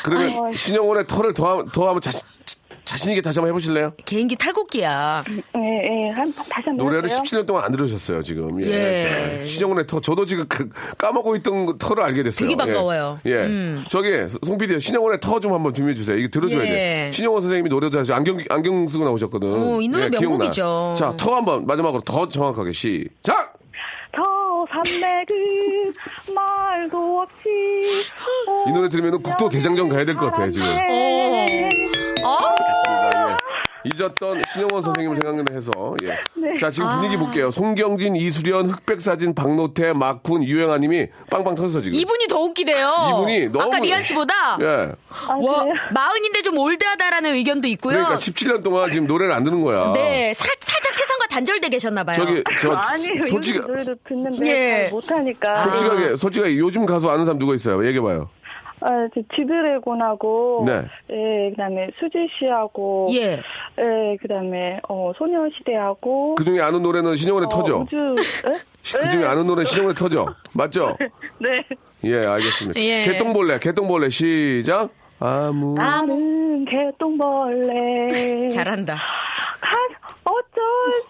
그러면 0.04 0.44
아이. 0.46 0.54
신영원의 0.54 1.06
털을 1.06 1.34
더, 1.34 1.58
하- 1.58 1.64
더 1.72 1.88
하면 1.88 2.00
자신, 2.00 2.26
자신있게 2.84 3.22
다시 3.22 3.38
한번 3.38 3.48
해보실래요? 3.50 3.92
개인기 4.04 4.36
탈곡기야. 4.36 5.24
예, 5.56 5.84
예, 6.06 6.10
한, 6.10 6.32
다시 6.34 6.50
한 6.66 6.76
번. 6.76 6.86
노래를 6.86 7.08
해볼까요? 7.10 7.22
17년 7.22 7.46
동안 7.46 7.64
안 7.64 7.72
들으셨어요, 7.72 8.22
지금. 8.22 8.62
예. 8.62 8.66
예. 8.66 9.38
자, 9.40 9.46
신영원의 9.46 9.86
터, 9.86 10.00
저도 10.00 10.26
지금 10.26 10.44
그 10.48 10.68
까먹고 10.98 11.34
있던 11.36 11.66
그 11.66 11.76
터를 11.78 12.02
알게 12.04 12.22
됐어요. 12.22 12.46
되게 12.48 12.56
반가워요. 12.56 13.18
예. 13.26 13.30
예. 13.30 13.34
음. 13.46 13.84
저기, 13.88 14.10
송 14.42 14.58
PD, 14.58 14.78
신영원의 14.80 15.20
터 15.20 15.40
좀 15.40 15.52
한번 15.54 15.72
준비해주세요. 15.74 16.16
이거 16.18 16.28
들어줘야 16.30 16.62
예. 16.64 16.68
돼. 16.68 17.10
신영원 17.12 17.42
선생님이 17.42 17.68
노래도 17.70 17.98
하시고, 17.98 18.14
안경, 18.14 18.38
안경 18.50 18.86
쓰고 18.86 19.04
나오셨거든. 19.04 19.48
예, 19.48 19.74
어, 19.74 19.80
이 19.80 19.88
노래 19.88 20.08
기억나. 20.10 20.28
명곡이죠. 20.38 20.94
자, 20.96 21.14
터 21.16 21.34
한번 21.36 21.66
마지막으로 21.66 22.02
더 22.02 22.28
정확하게 22.28 22.72
시작! 22.72 23.54
저 24.14 24.22
산맥은 24.70 25.92
말도 26.34 27.20
없이. 27.22 27.48
이 28.68 28.72
노래 28.72 28.88
들으면 28.88 29.20
국도 29.22 29.48
대장정 29.48 29.88
가야 29.88 30.04
될 30.04 30.14
것 30.16 30.26
같아요, 30.26 30.50
지금. 30.52 30.66
네. 32.24 32.28
어? 32.28 33.28
예. 33.30 33.34
잊었던 33.86 34.42
신영원 34.52 34.82
선생님을 34.82 35.14
생각해서 35.16 35.70
예. 36.04 36.08
네. 36.40 36.56
자 36.58 36.70
지금 36.70 36.88
분위기 36.96 37.18
볼게요. 37.18 37.50
송경진, 37.50 38.16
이수련, 38.16 38.70
흑백사진, 38.70 39.34
박노태, 39.34 39.92
마쿤, 39.92 40.42
유행아님이 40.42 41.08
빵빵 41.30 41.54
터졌어 41.54 41.80
지금. 41.80 41.98
이분이 41.98 42.26
더 42.28 42.38
웃기대요. 42.38 43.10
이분이 43.12 43.48
너무 43.48 43.64
아까 43.66 43.78
리안 43.78 44.02
씨보다 44.02 44.56
예. 44.62 44.66
아, 45.28 45.34
와, 45.36 45.64
그래요? 45.64 45.74
마흔인데 45.92 46.40
좀 46.40 46.56
올드하다라는 46.56 47.34
의견도 47.34 47.68
있고요. 47.68 47.96
그러니까 47.96 48.16
17년 48.16 48.62
동안 48.62 48.90
지금 48.90 49.06
노래를 49.06 49.34
안 49.34 49.44
듣는 49.44 49.60
거야. 49.60 49.92
네, 49.92 50.32
살, 50.32 50.50
살짝 50.60 50.94
세상과 50.94 51.26
단절돼 51.28 51.68
계셨나 51.68 52.04
봐요. 52.04 52.14
저기 52.16 52.42
저 52.58 52.72
아니에요. 52.72 53.26
솔직히 53.26 53.58
노래도 53.58 53.94
듣는데 54.08 54.48
예. 54.48 54.82
잘 54.84 54.90
못하니까. 54.92 55.56
솔직하게 55.62 56.16
솔직하게 56.16 56.58
요즘 56.58 56.86
가수 56.86 57.10
아는 57.10 57.26
사람 57.26 57.38
누가 57.38 57.54
있어요? 57.54 57.84
얘기해 57.86 58.00
봐요. 58.00 58.30
아, 58.80 59.08
저 59.14 59.20
지드래곤하고 59.34 60.64
네. 60.66 60.82
예, 61.10 61.50
그다음에 61.50 61.88
수지 61.98 62.28
씨하고 62.38 63.08
예. 63.12 63.40
예, 63.78 64.16
그다음에 64.20 64.80
어 64.88 65.12
소녀시대하고 65.16 66.34
그 66.34 66.44
중에 66.44 66.60
아는 66.60 66.82
노래는 66.82 67.16
신영원의 67.16 67.46
어, 67.46 67.48
터져. 67.48 67.78
우주 67.78 67.96
예? 68.50 68.58
그 68.98 69.10
중에 69.10 69.24
아는 69.24 69.46
노래 69.46 69.64
신영원의 69.64 69.94
터져. 69.96 70.26
맞죠? 70.52 70.96
네. 71.40 71.62
예, 72.04 72.26
알겠습니다. 72.26 72.80
예. 72.80 73.02
개똥벌레, 73.02 73.58
개똥벌레 73.60 74.08
시작. 74.10 74.90
아무 75.20 75.74
나는 75.74 76.64
개똥벌레. 76.66 78.48
잘한다. 78.50 78.94
가- 78.94 80.03
어쩔 80.24 80.62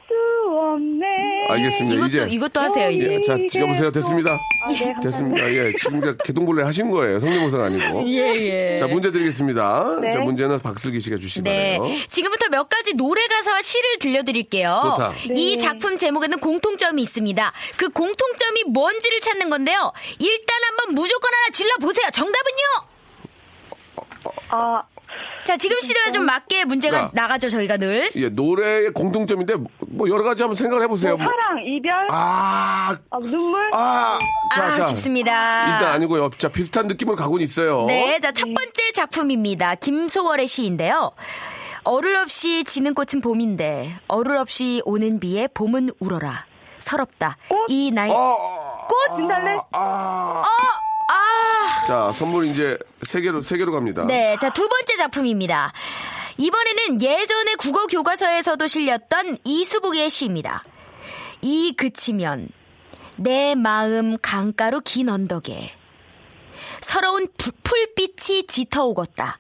수 0.09 0.59
없네. 0.59 1.07
알겠습니다. 1.49 1.95
이것도 1.95 2.07
이제 2.07 2.27
이것도 2.35 2.61
하세요 2.61 2.91
이제. 2.91 3.15
예, 3.15 3.21
자, 3.23 3.61
여보세요. 3.61 3.93
됐습니다. 3.93 4.33
아, 4.33 4.73
네. 4.73 4.95
됐습니다. 5.03 5.53
예, 5.53 5.73
지금 5.79 6.01
그냥 6.01 6.17
개똥벌레 6.25 6.65
하신 6.65 6.91
거예요. 6.91 7.21
성대모사가 7.21 7.67
아니고. 7.67 8.03
예, 8.11 8.73
예. 8.73 8.77
자, 8.77 8.87
문제 8.89 9.13
드리겠습니다. 9.13 9.99
네. 10.01 10.13
자, 10.13 10.21
문제는 10.21 10.59
박슬기 10.61 10.99
씨가 11.01 11.19
주시기 11.19 11.43
네. 11.43 11.79
바래요. 11.79 11.95
지금부터 12.11 12.49
몇 12.51 12.69
가지 12.69 12.95
노래 12.95 13.27
가사와 13.29 13.63
시를 13.63 13.99
들려드릴게요. 14.01 14.81
좋다. 14.83 15.13
이 15.33 15.57
네. 15.57 15.63
작품 15.63 15.97
제목에는 15.97 16.39
공통점이 16.41 17.01
있습니다. 17.03 17.53
그 17.77 17.89
공통점이 17.91 18.65
뭔지를 18.69 19.21
찾는 19.21 19.49
건데요. 19.51 19.93
일단 20.19 20.57
한번 20.67 20.95
무조건 20.95 21.33
하나 21.33 21.51
질러 21.51 21.77
보세요. 21.81 22.07
정답은요? 22.13 22.95
아, 24.51 24.83
자, 25.45 25.57
지금 25.59 25.79
시대에 25.79 26.11
좀 26.11 26.25
맞게 26.25 26.65
문제가 26.65 27.03
자. 27.03 27.11
나가죠, 27.13 27.51
저희가 27.51 27.77
늘. 27.77 28.11
예, 28.17 28.29
노래의 28.31 28.93
공통점인데 28.93 29.57
뭐 29.89 30.09
여러 30.09 30.23
가지 30.23 30.43
한번 30.43 30.57
생각을 30.57 30.83
해보세요. 30.85 31.17
뭐- 31.19 31.27
사랑, 31.27 31.63
이별, 31.67 31.93
아, 32.11 32.97
아, 33.11 33.19
눈물. 33.21 33.71
아, 33.75 34.19
자, 34.55 34.65
아, 34.65 34.75
자. 34.75 34.87
좋습니다. 34.87 35.73
일단 35.75 35.93
아니고요. 35.95 36.31
자, 36.39 36.49
비슷한 36.49 36.87
느낌으로 36.87 37.17
가고는 37.17 37.45
있어요. 37.45 37.85
네, 37.87 38.19
자, 38.21 38.33
첫 38.33 38.47
번째 38.55 38.93
작품입니다. 38.95 39.75
김소월의 39.75 40.47
시인데요. 40.47 41.13
어를 41.85 42.17
없이 42.17 42.65
지는 42.65 42.95
꽃은 42.95 43.21
봄인데, 43.23 43.95
어를 44.09 44.39
없이 44.39 44.81
오는 44.87 45.21
비에 45.21 45.47
봄은 45.49 45.91
울어라. 46.01 46.47
서럽다. 46.81 47.37
이 47.69 47.91
나이, 47.91 48.11
어, 48.11 48.87
꽃? 48.89 49.17
진달래? 49.17 49.59
아. 49.73 50.43
아. 51.11 51.87
자, 51.87 52.11
선물 52.15 52.47
이제 52.47 52.79
세 53.03 53.21
개로, 53.21 53.43
세 53.43 53.59
개로 53.59 53.73
갑니다. 53.73 54.05
네, 54.07 54.37
자, 54.41 54.51
두 54.51 54.67
번째 54.95 54.97
작품입니다. 54.97 55.73
이번에는 56.37 57.01
예전에 57.03 57.55
국어 57.57 57.87
교과서에서도 57.87 58.67
실렸던 58.67 59.39
이수복의 59.45 60.09
시입니다. 60.11 60.63
이 61.43 61.75
그치면 61.77 62.49
내 63.17 63.55
마음 63.55 64.17
강가로 64.19 64.81
긴 64.81 65.09
언덕에 65.09 65.73
서러운 66.81 67.29
부- 67.37 67.53
풀빛이 67.63 68.47
짙어오겄다. 68.47 69.35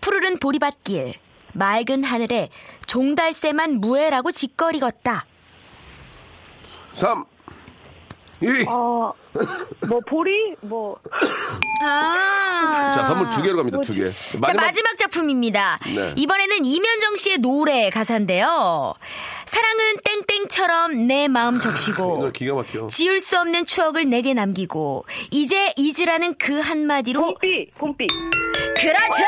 푸르른 0.00 0.38
보리밭길, 0.38 1.14
맑은 1.52 2.04
하늘에 2.04 2.50
종달새만 2.86 3.80
무해라고 3.80 4.30
짓거리겄다. 4.30 5.22
3, 6.94 7.20
2. 7.20 7.33
어, 8.68 9.12
뭐, 9.88 10.00
보리? 10.06 10.54
뭐, 10.60 10.98
아. 11.82 12.92
자, 12.94 13.04
선물 13.04 13.30
두 13.30 13.42
개로 13.42 13.56
갑니다, 13.56 13.80
두 13.80 13.94
개. 13.94 14.08
자, 14.10 14.38
마지막 14.54 14.96
작품입니다. 14.98 15.78
네. 15.94 16.12
이번에는 16.16 16.64
이면정 16.64 17.16
씨의 17.16 17.38
노래 17.38 17.90
가사인데요. 17.90 18.94
사랑은 19.46 19.96
땡땡처럼 20.26 21.06
내 21.06 21.28
마음 21.28 21.56
이 21.56 21.60
적시고 21.60 22.18
노래 22.18 22.32
기가 22.32 22.54
막혀. 22.54 22.86
지울 22.88 23.20
수 23.20 23.38
없는 23.38 23.66
추억을 23.66 24.08
내게 24.08 24.34
남기고 24.34 25.04
이제 25.30 25.72
잊으라는 25.76 26.36
그 26.38 26.58
한마디로 26.58 27.20
봄비, 27.20 27.70
봄비. 27.76 28.06
그렇죠! 28.76 29.24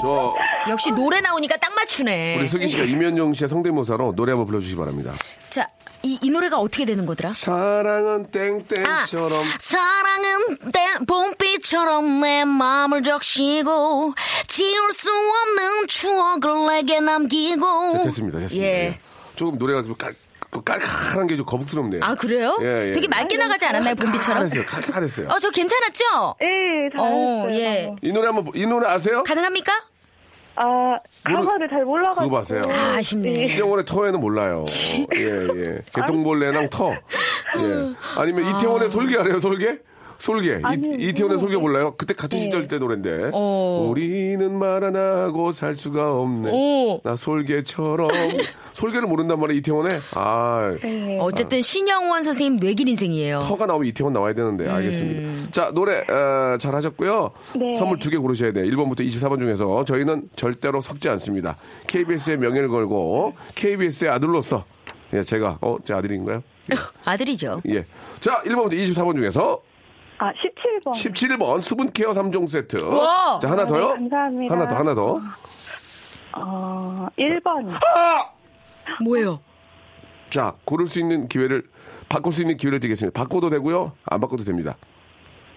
저, 0.00 0.34
역시 0.68 0.92
노래 0.92 1.20
나오니까 1.20 1.56
딱 1.56 1.74
맞추네. 1.74 2.38
우리 2.38 2.46
슬기 2.46 2.68
씨가 2.68 2.84
이면정 2.84 3.32
씨의 3.32 3.48
성대모사로 3.48 4.14
노래 4.14 4.32
한번 4.32 4.46
불러주시기 4.46 4.78
바랍니다. 4.78 5.12
자, 5.48 5.68
이, 6.02 6.18
이 6.22 6.30
노래가 6.30 6.58
어떻게 6.58 6.84
되는 6.84 7.04
거더라? 7.06 7.32
사랑은 7.32 8.26
아, 8.26 8.30
땡땡처럼. 8.30 9.44
사랑은 9.58 10.58
때 10.72 10.86
봄비처럼 11.06 12.20
내 12.20 12.44
마음을 12.44 13.02
적시고 13.02 14.14
지울 14.46 14.92
수 14.92 15.10
없는 15.10 15.86
추억을 15.88 16.66
내게 16.68 17.00
남기고 17.00 17.92
자, 17.92 18.00
됐습니다, 18.02 18.38
됐습니다. 18.40 18.66
예. 18.66 18.72
예. 18.88 18.98
조금 19.34 19.58
노래가 19.58 19.82
좀 19.82 19.94
깔, 19.96 20.14
그 20.50 20.62
깔깔한 20.62 21.26
게 21.26 21.36
좀 21.36 21.44
거북스럽네요. 21.44 22.00
아 22.04 22.14
그래요? 22.14 22.56
예, 22.62 22.90
예. 22.90 22.92
되게 22.92 23.08
맑게 23.08 23.36
나가지 23.36 23.64
않았나요 23.66 23.94
봄비처럼? 23.96 24.48
칼칼했어요, 24.48 24.66
칼칼했어요. 24.66 25.28
어저 25.30 25.50
괜찮았죠? 25.50 26.04
예, 26.42 26.96
어, 26.98 27.02
잘했어요. 27.46 27.50
예. 27.60 27.84
방금. 27.86 28.08
이 28.08 28.12
노래 28.12 28.26
한번, 28.28 28.46
이 28.54 28.64
노래 28.66 28.88
아세요? 28.88 29.24
가능합니까? 29.24 29.72
아, 30.56 30.98
가사를 31.24 31.68
잘 31.68 31.84
몰라가지고. 31.84 32.24
그거 32.24 32.38
봐세요. 32.38 32.62
아, 32.68 32.96
아쉽네. 32.96 33.34
예. 33.36 33.46
신형원의 33.46 33.84
터에는 33.84 34.20
몰라요. 34.20 34.64
예, 35.14 35.22
예. 35.24 35.78
개똥벌레랑 35.94 36.68
터. 36.70 36.92
예. 36.92 37.94
아니면 38.16 38.56
이태원의 38.56 38.88
솔개 38.90 39.16
알아요, 39.18 39.40
솔개? 39.40 39.78
솔개. 40.18 40.58
아니, 40.62 40.88
이, 41.02 41.08
이태원의 41.08 41.38
솔개. 41.38 41.56
몰라요? 41.56 41.94
그때 41.96 42.14
같은 42.14 42.38
시절 42.38 42.68
때 42.68 42.78
노래인데. 42.78 43.30
어. 43.32 43.86
우리는 43.90 44.52
말 44.58 44.84
안 44.84 44.94
하고 44.96 45.52
살 45.52 45.74
수가 45.74 46.16
없네. 46.16 46.50
오. 46.52 47.00
나 47.02 47.16
솔개처럼. 47.16 48.08
솔개를 48.74 49.08
모른단 49.08 49.40
말이야, 49.40 49.56
이태원에? 49.58 50.00
아. 50.12 50.76
예. 50.84 51.18
어쨌든 51.20 51.62
신영원 51.62 52.22
선생님 52.22 52.56
뇌길 52.56 52.88
인생이에요. 52.88 53.38
터가 53.40 53.66
나오면 53.66 53.88
이태원 53.88 54.12
나와야 54.12 54.34
되는데 54.34 54.68
알겠습니다. 54.68 55.50
자 55.50 55.70
노래 55.72 56.00
어, 56.00 56.58
잘 56.58 56.74
하셨고요. 56.74 57.30
네. 57.56 57.74
선물 57.76 57.98
두 57.98 58.10
개 58.10 58.16
고르셔야 58.18 58.52
돼요. 58.52 58.64
1번부터 58.66 59.00
24번 59.00 59.38
중에서 59.40 59.84
저희는 59.84 60.28
절대로 60.36 60.80
섞지 60.82 61.08
않습니다. 61.08 61.56
KBS의 61.86 62.36
명예를 62.38 62.68
걸고 62.68 63.34
KBS의 63.54 64.10
아들로서 64.10 64.62
예, 65.14 65.22
제가 65.24 65.58
어, 65.62 65.76
제 65.84 65.94
아들인가요? 65.94 66.42
아들이죠. 67.04 67.62
예. 67.68 67.86
자 68.20 68.42
1번부터 68.44 68.72
24번 68.74 69.16
중에서 69.16 69.60
아, 70.18 70.32
17번. 70.32 70.92
17번 70.92 71.62
수분 71.62 71.90
케어 71.92 72.12
3종 72.12 72.48
세트. 72.48 72.82
우와. 72.82 73.38
자 73.40 73.50
하나 73.50 73.66
더요? 73.66 73.94
네, 73.94 74.08
감사합니다. 74.08 74.54
하나 74.54 74.68
더 74.68 74.76
하나 74.76 74.94
더. 74.94 75.20
어, 76.38 77.06
1번. 77.18 77.70
뭐예요? 79.04 79.36
자 80.30 80.54
고를 80.64 80.86
수 80.86 81.00
있는 81.00 81.28
기회를 81.28 81.64
바꿀 82.08 82.32
수 82.32 82.42
있는 82.42 82.56
기회를 82.56 82.80
드리겠습니다. 82.80 83.18
바꿔도 83.20 83.50
되고요. 83.50 83.92
안 84.06 84.20
바꿔도 84.20 84.44
됩니다. 84.44 84.76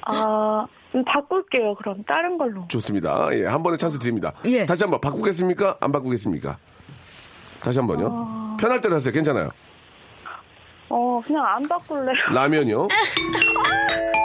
아, 0.01 0.65
음, 0.95 1.03
바꿀게요. 1.05 1.75
그럼 1.75 2.03
다른 2.07 2.37
걸로. 2.37 2.65
좋습니다. 2.67 3.27
예, 3.33 3.45
한 3.45 3.61
번에 3.63 3.77
찬스 3.77 3.99
드립니다. 3.99 4.33
예. 4.45 4.65
다시 4.65 4.83
한번 4.83 4.99
바꾸겠습니까? 4.99 5.77
안 5.79 5.91
바꾸겠습니까? 5.91 6.57
다시 7.61 7.79
한 7.79 7.87
번요. 7.87 8.57
편할 8.59 8.81
대로 8.81 8.95
하세요. 8.95 9.11
괜찮아요. 9.11 9.49
어, 10.89 11.21
그냥 11.25 11.45
안 11.45 11.67
바꿀래요. 11.67 12.15
라면이요. 12.33 12.87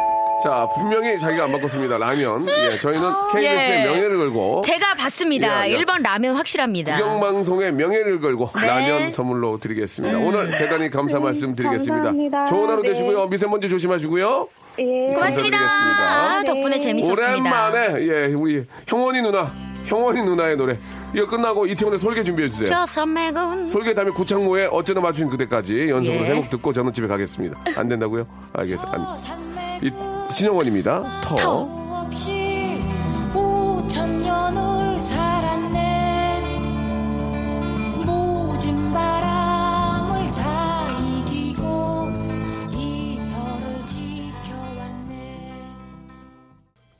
자, 0.44 0.68
분명히 0.74 1.18
자기가 1.18 1.44
안 1.44 1.52
바꿨습니다. 1.52 1.96
라면. 1.96 2.46
예, 2.48 2.78
저희는 2.78 3.08
KBS의 3.32 3.80
예. 3.80 3.84
명예를 3.84 4.18
걸고 4.18 4.60
제가 4.60 4.92
봤습니다. 4.94 5.66
예, 5.66 5.72
예. 5.72 5.78
1번 5.78 6.02
라면 6.02 6.36
확실합니다. 6.36 6.98
국영방송의 6.98 7.72
명예를 7.72 8.20
걸고 8.20 8.50
네. 8.60 8.66
라면 8.66 9.10
선물로 9.10 9.58
드리겠습니다. 9.58 10.18
오늘 10.18 10.54
대단히 10.58 10.90
감사 10.90 11.18
말씀 11.18 11.56
드리겠습니다. 11.56 11.94
감사합니다. 11.94 12.44
좋은 12.44 12.68
하루 12.68 12.82
네. 12.82 12.90
되시고요. 12.90 13.26
미세먼지 13.28 13.70
조심하시고요. 13.70 14.48
예. 14.80 15.14
고맙습니다. 15.14 16.40
네. 16.42 16.44
덕분에 16.46 16.76
재밌었습니다. 16.78 17.22
오랜만에 17.22 18.06
예, 18.06 18.26
우리 18.34 18.66
형원이 18.86 19.22
누나, 19.22 19.50
형원이 19.86 20.22
누나의 20.24 20.56
노래. 20.56 20.78
이거 21.14 21.26
끝나고 21.26 21.64
이태원의 21.66 21.98
설계 22.00 22.22
준비해 22.22 22.50
주세요. 22.50 22.84
설계 22.86 23.94
다음에 23.94 24.10
구창모의 24.10 24.68
어쩌다 24.72 25.00
맞춘 25.00 25.30
그대까지 25.30 25.88
연속으로 25.88 26.22
예. 26.22 26.26
세곡 26.26 26.50
듣고 26.50 26.72
저는 26.74 26.92
집에 26.92 27.06
가겠습니다. 27.06 27.64
안 27.76 27.88
된다고요? 27.88 28.26
알겠어. 28.52 28.88
안. 28.88 29.06
이, 29.82 29.90
신영원입니다. 30.30 31.20
터. 31.22 31.36
터. 31.36 31.83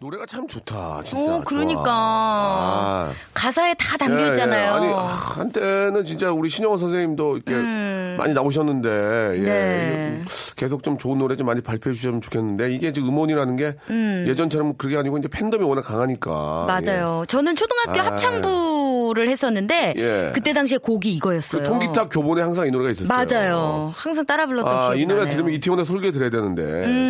노래가 0.05 0.27
참 0.27 0.47
좋다. 0.47 1.01
진짜. 1.03 1.37
어. 1.37 1.43
그러니까. 1.47 1.83
아. 1.87 3.12
가사에 3.33 3.73
다 3.79 3.97
담겨 3.97 4.21
예, 4.21 4.25
예. 4.27 4.29
있잖아요. 4.29 4.73
아니 4.75 4.87
아, 4.93 4.99
한때는 4.99 6.05
진짜 6.05 6.31
우리 6.31 6.51
신영원 6.51 6.79
선생님도 6.79 7.38
이렇게 7.38 7.55
많이 8.19 8.35
나오셨는데 8.35 8.88
예. 8.88 9.40
음. 9.40 9.45
네. 9.45 10.25
계속 10.57 10.83
좀 10.83 10.99
좋은 10.99 11.19
노래 11.19 11.37
좀 11.37 11.47
많이 11.47 11.62
발표해 11.62 11.95
주셨으면 11.95 12.21
좋겠는데 12.21 12.73
이게 12.75 12.88
이제 12.88 13.01
음원이라는 13.01 13.57
게 13.57 13.77
예전처럼 14.29 14.77
그게 14.77 14.99
아니고 14.99 15.17
이제 15.17 15.29
팬덤이 15.29 15.64
워낙 15.64 15.83
강하니까 15.83 16.64
음. 16.64 16.67
맞아요. 16.67 17.25
저는 17.27 17.57
초등학교 17.57 18.01
아. 18.01 18.05
합창부 18.07 18.49
를 19.14 19.29
했었는데 19.29 19.94
예. 19.96 20.33
그때 20.35 20.53
당시에 20.53 20.79
곡이 20.79 21.09
예. 21.09 21.12
이거였어요. 21.12 21.62
그 21.62 21.68
통기타 21.68 22.09
교본에 22.09 22.42
항상 22.42 22.66
이 22.66 22.70
노래가 22.70 22.90
있었어요. 22.90 23.09
맞아요. 23.09 23.92
항상 23.94 24.27
따라 24.27 24.46
불렀던 24.46 24.72
아, 24.72 24.81
기억이 24.88 25.03
이 25.03 25.07
노래 25.07 25.20
나네요. 25.20 25.31
음. 25.31 25.37
들으면 25.37 25.53
이태원의 25.55 25.85
솔개 25.85 26.11
들어야 26.11 26.31
되는데. 26.31 26.62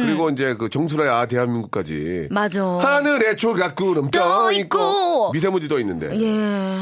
그리고 0.07 0.29
이제 0.31 0.55
그 0.59 0.69
정수라의 0.69 1.11
아, 1.11 1.27
대한민국까지. 1.27 2.29
맞아. 2.31 2.63
하늘에 2.63 3.37
조각구름 3.37 4.11
떠떠 4.11 4.53
있고. 4.53 5.33
미세먼지 5.33 5.69
떠 5.69 5.79
있는데. 5.81 6.11
예. 6.21 6.79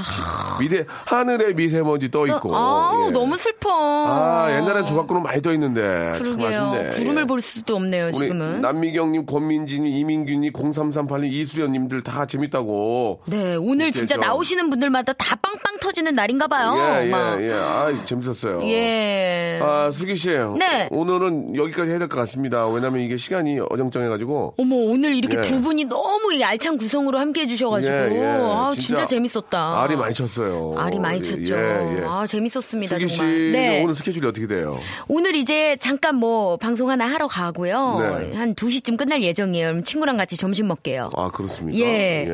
미대, 0.61 0.85
하늘에 1.07 1.53
미세먼지 1.55 2.11
떠 2.11 2.27
있고. 2.27 2.51
아, 2.55 3.05
예. 3.07 3.11
너무 3.13 3.37
슬퍼. 3.37 3.71
아, 4.09 4.49
옛날엔 4.51 4.85
조각구름 4.87 5.23
많이 5.23 5.41
떠 5.43 5.53
있는데. 5.53 6.13
참 6.15 6.37
그러게요. 6.37 6.89
구름을 6.93 7.23
예. 7.23 7.27
볼 7.27 7.41
수도 7.41 7.77
없네요, 7.77 8.11
지금은. 8.11 8.61
남미경님, 8.61 9.27
권민진님, 9.27 9.87
이민균님, 9.93 10.53
0338님, 10.53 11.25
이수련님들 11.33 12.03
다 12.03 12.27
재밌다고. 12.27 13.21
네, 13.27 13.57
오늘 13.57 13.93
진짜 13.93 14.15
좀- 14.17 14.23
나오시는 14.25 14.71
분들마다 14.71 15.12
다 15.19 15.37
빵빵 15.37 15.79
터지는 15.81 16.15
날인가 16.15 16.47
봐요. 16.49 16.75
예, 17.05 17.09
막. 17.09 17.41
예, 17.43 17.49
예. 17.49 17.53
아, 17.53 17.93
재밌었어요. 18.05 18.63
예. 18.65 19.59
아, 19.63 19.91
수기 19.93 20.15
씨. 20.17 20.29
네. 20.31 20.89
오늘은 20.91 21.57
여기까지 21.57 21.91
해야 21.91 21.99
될 21.99 22.09
것 22.09 22.17
같습니다. 22.21 22.67
왜냐면 22.69 23.01
이게 23.01 23.17
시간이 23.17 23.61
어정쩡해가지고. 23.71 24.55
어머, 24.59 24.77
오늘 24.77 25.15
이렇게 25.15 25.39
예. 25.39 25.41
두 25.41 25.61
분이 25.61 25.85
너무 25.87 26.33
이 26.33 26.43
알찬 26.43 26.79
구성으로 26.79 27.19
함께 27.19 27.43
해주셔가지고. 27.43 27.93
예, 27.95 28.09
예. 28.13 28.25
아, 28.45 28.73
진짜, 28.79 29.05
재밌었다. 29.07 29.83
알이 29.83 29.97
많이 29.97 30.15
쳤어요. 30.15 30.75
알이 30.77 30.99
많이 30.99 31.19
예, 31.19 31.23
쳤죠. 31.23 31.55
예, 31.57 31.99
예. 31.99 32.05
아, 32.07 32.27
재밌었습니다, 32.27 32.99
수기. 32.99 33.09
씨는 33.09 33.53
네. 33.53 33.83
오늘 33.83 33.95
스케줄이 33.95 34.27
어떻게 34.27 34.47
돼요? 34.47 34.79
오늘 35.09 35.35
이제 35.37 35.77
잠깐 35.81 36.17
뭐 36.17 36.57
방송 36.57 36.91
하나 36.91 37.07
하러 37.07 37.27
가고요. 37.27 37.97
네. 38.01 38.37
한 38.37 38.55
2시쯤 38.55 38.97
끝날 38.97 39.23
예정이에요. 39.23 39.69
그럼 39.69 39.85
친구랑 39.85 40.17
같이 40.17 40.37
점심 40.37 40.69
먹게요. 40.69 41.11
아, 41.17 41.29
그렇습니까? 41.31 41.79
예. 41.79 42.29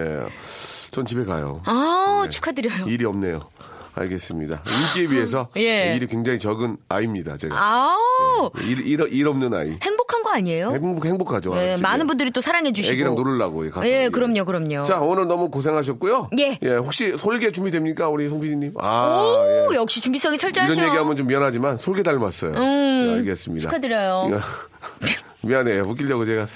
전 0.91 1.05
집에 1.05 1.25
가요. 1.25 1.61
아, 1.67 2.23
네. 2.25 2.31
축하드려요. 2.31 2.87
일이 2.87 3.05
없네요. 3.05 3.49
알겠습니다. 3.95 4.63
인기에 4.65 5.09
비해서 5.09 5.49
예. 5.59 5.95
일이 5.97 6.07
굉장히 6.07 6.39
적은 6.39 6.77
아이입니다, 6.89 7.37
제가. 7.37 7.57
아우, 7.61 8.51
일, 8.61 8.87
일, 8.87 9.01
일 9.11 9.27
없는 9.27 9.53
아이. 9.55 9.77
행복한 9.83 10.23
거거 10.23 10.37
아니에요? 10.37 10.71
행복, 10.71 11.05
행복하죠. 11.05 11.57
예. 11.57 11.77
많은 11.83 12.07
분들이 12.07 12.31
또 12.31 12.41
사랑해 12.41 12.73
주시고. 12.73 12.93
애기랑 12.95 13.17
놀으려고. 13.17 13.69
가서. 13.71 13.89
예, 13.89 14.09
그럼요, 14.09 14.45
그럼요. 14.45 14.85
자, 14.85 15.01
오늘 15.01 15.27
너무 15.27 15.51
고생하셨고요. 15.51 16.31
예. 16.39 16.59
혹시 16.77 17.17
솔개 17.17 17.51
준비됩니까? 17.51 18.09
우리 18.09 18.29
송 18.29 18.41
PD님? 18.41 18.75
아, 18.79 19.21
오, 19.21 19.73
예. 19.73 19.77
역시 19.77 20.01
준비성이 20.01 20.39
철저하셔. 20.39 20.75
이런 20.75 20.87
얘기하면 20.89 21.17
좀 21.17 21.27
미안하지만 21.27 21.77
솔개 21.77 22.03
닮았어요. 22.05 22.53
음, 22.53 23.07
예, 23.09 23.13
알겠습니다. 23.19 23.63
축하드려요. 23.69 24.27
이거- 24.29 24.41
미안해요. 25.43 25.83
웃기려고 25.85 26.25
제가 26.25 26.47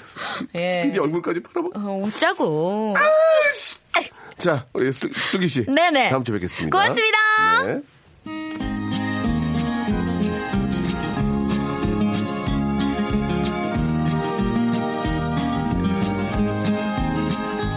예. 0.55 0.83
PD 0.85 0.99
얼굴까지 0.99 1.41
팔아봐. 1.41 1.69
어, 1.75 2.01
웃자고. 2.05 2.93
자, 4.37 4.65
우리 4.73 4.91
슬, 4.91 5.11
슬기 5.13 5.47
씨. 5.47 5.65
네네. 5.65 6.09
다음 6.09 6.23
주에 6.23 6.33
뵙겠습니다. 6.33 6.77
고맙습니다. 6.77 7.17
네. 7.65 7.81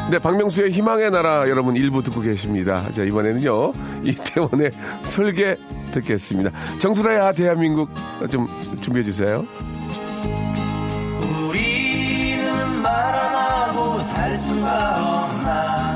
네, 0.08 0.20
박명수의 0.20 0.70
희망의 0.70 1.10
나라 1.10 1.48
여러분 1.48 1.74
일부 1.74 2.00
듣고 2.02 2.20
계십니다. 2.20 2.88
자, 2.92 3.02
이번에는요, 3.02 3.72
이태원의 4.04 4.70
설계 5.02 5.56
듣겠습니다. 5.90 6.50
정수라야 6.78 7.32
대한민국 7.32 7.90
좀 8.30 8.46
준비해 8.82 9.04
주세요. 9.04 9.44
우리는 11.48 12.82
말안 12.82 13.34
하고 13.34 14.00
살 14.00 14.36
수가 14.36 15.24
없나 15.24 15.95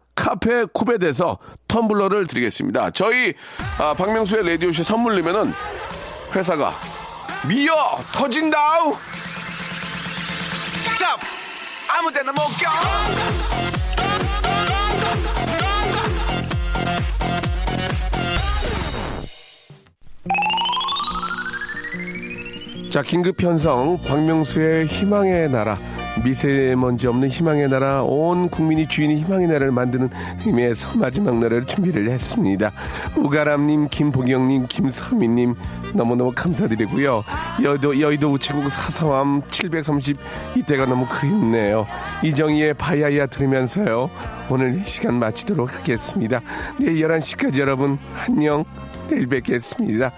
카페 0.15 0.65
쿠베에서 0.65 1.37
텀블러를 1.67 2.27
드리겠습니다. 2.27 2.91
저희 2.91 3.33
아, 3.79 3.93
박명수의 3.93 4.47
라디오쇼 4.47 4.83
선물 4.83 5.15
내면은 5.15 5.53
회사가 6.35 6.73
미어 7.47 7.73
터진다우! 8.13 8.95
Stop! 10.93 11.19
아무 11.89 12.11
데나 12.11 12.31
못 12.31 12.41
껴! 12.59 12.69
자, 22.91 23.01
긴급 23.01 23.37
편성 23.37 24.01
박명수의 24.01 24.85
희망의 24.85 25.49
나라 25.49 25.77
미세먼지 26.23 27.07
없는 27.07 27.29
희망의 27.29 27.69
나라 27.69 28.03
온 28.03 28.49
국민이 28.49 28.87
주인이 28.87 29.15
희망의 29.21 29.47
나라를 29.47 29.71
만드는 29.71 30.09
의미에서 30.45 30.97
마지막 30.97 31.39
노래를 31.39 31.65
준비를 31.65 32.09
했습니다. 32.09 32.71
우가람님, 33.17 33.87
김보경님, 33.89 34.67
김서민님 34.67 35.55
너무너무 35.93 36.31
감사드리고요. 36.35 37.23
여의도, 37.63 37.99
여의도 37.99 38.31
우체국 38.31 38.69
사서함 38.69 39.41
730 39.49 40.17
이때가 40.57 40.85
너무 40.85 41.07
그립네요. 41.07 41.85
이정희의 42.23 42.73
바야야 42.75 43.27
들으면서요. 43.27 44.09
오늘 44.49 44.75
이 44.75 44.83
시간 44.85 45.15
마치도록 45.15 45.73
하겠습니다. 45.73 46.41
내일 46.79 47.07
11시까지 47.07 47.59
여러분 47.59 47.97
안녕 48.27 48.65
내일 49.07 49.27
뵙겠습니다. 49.27 50.11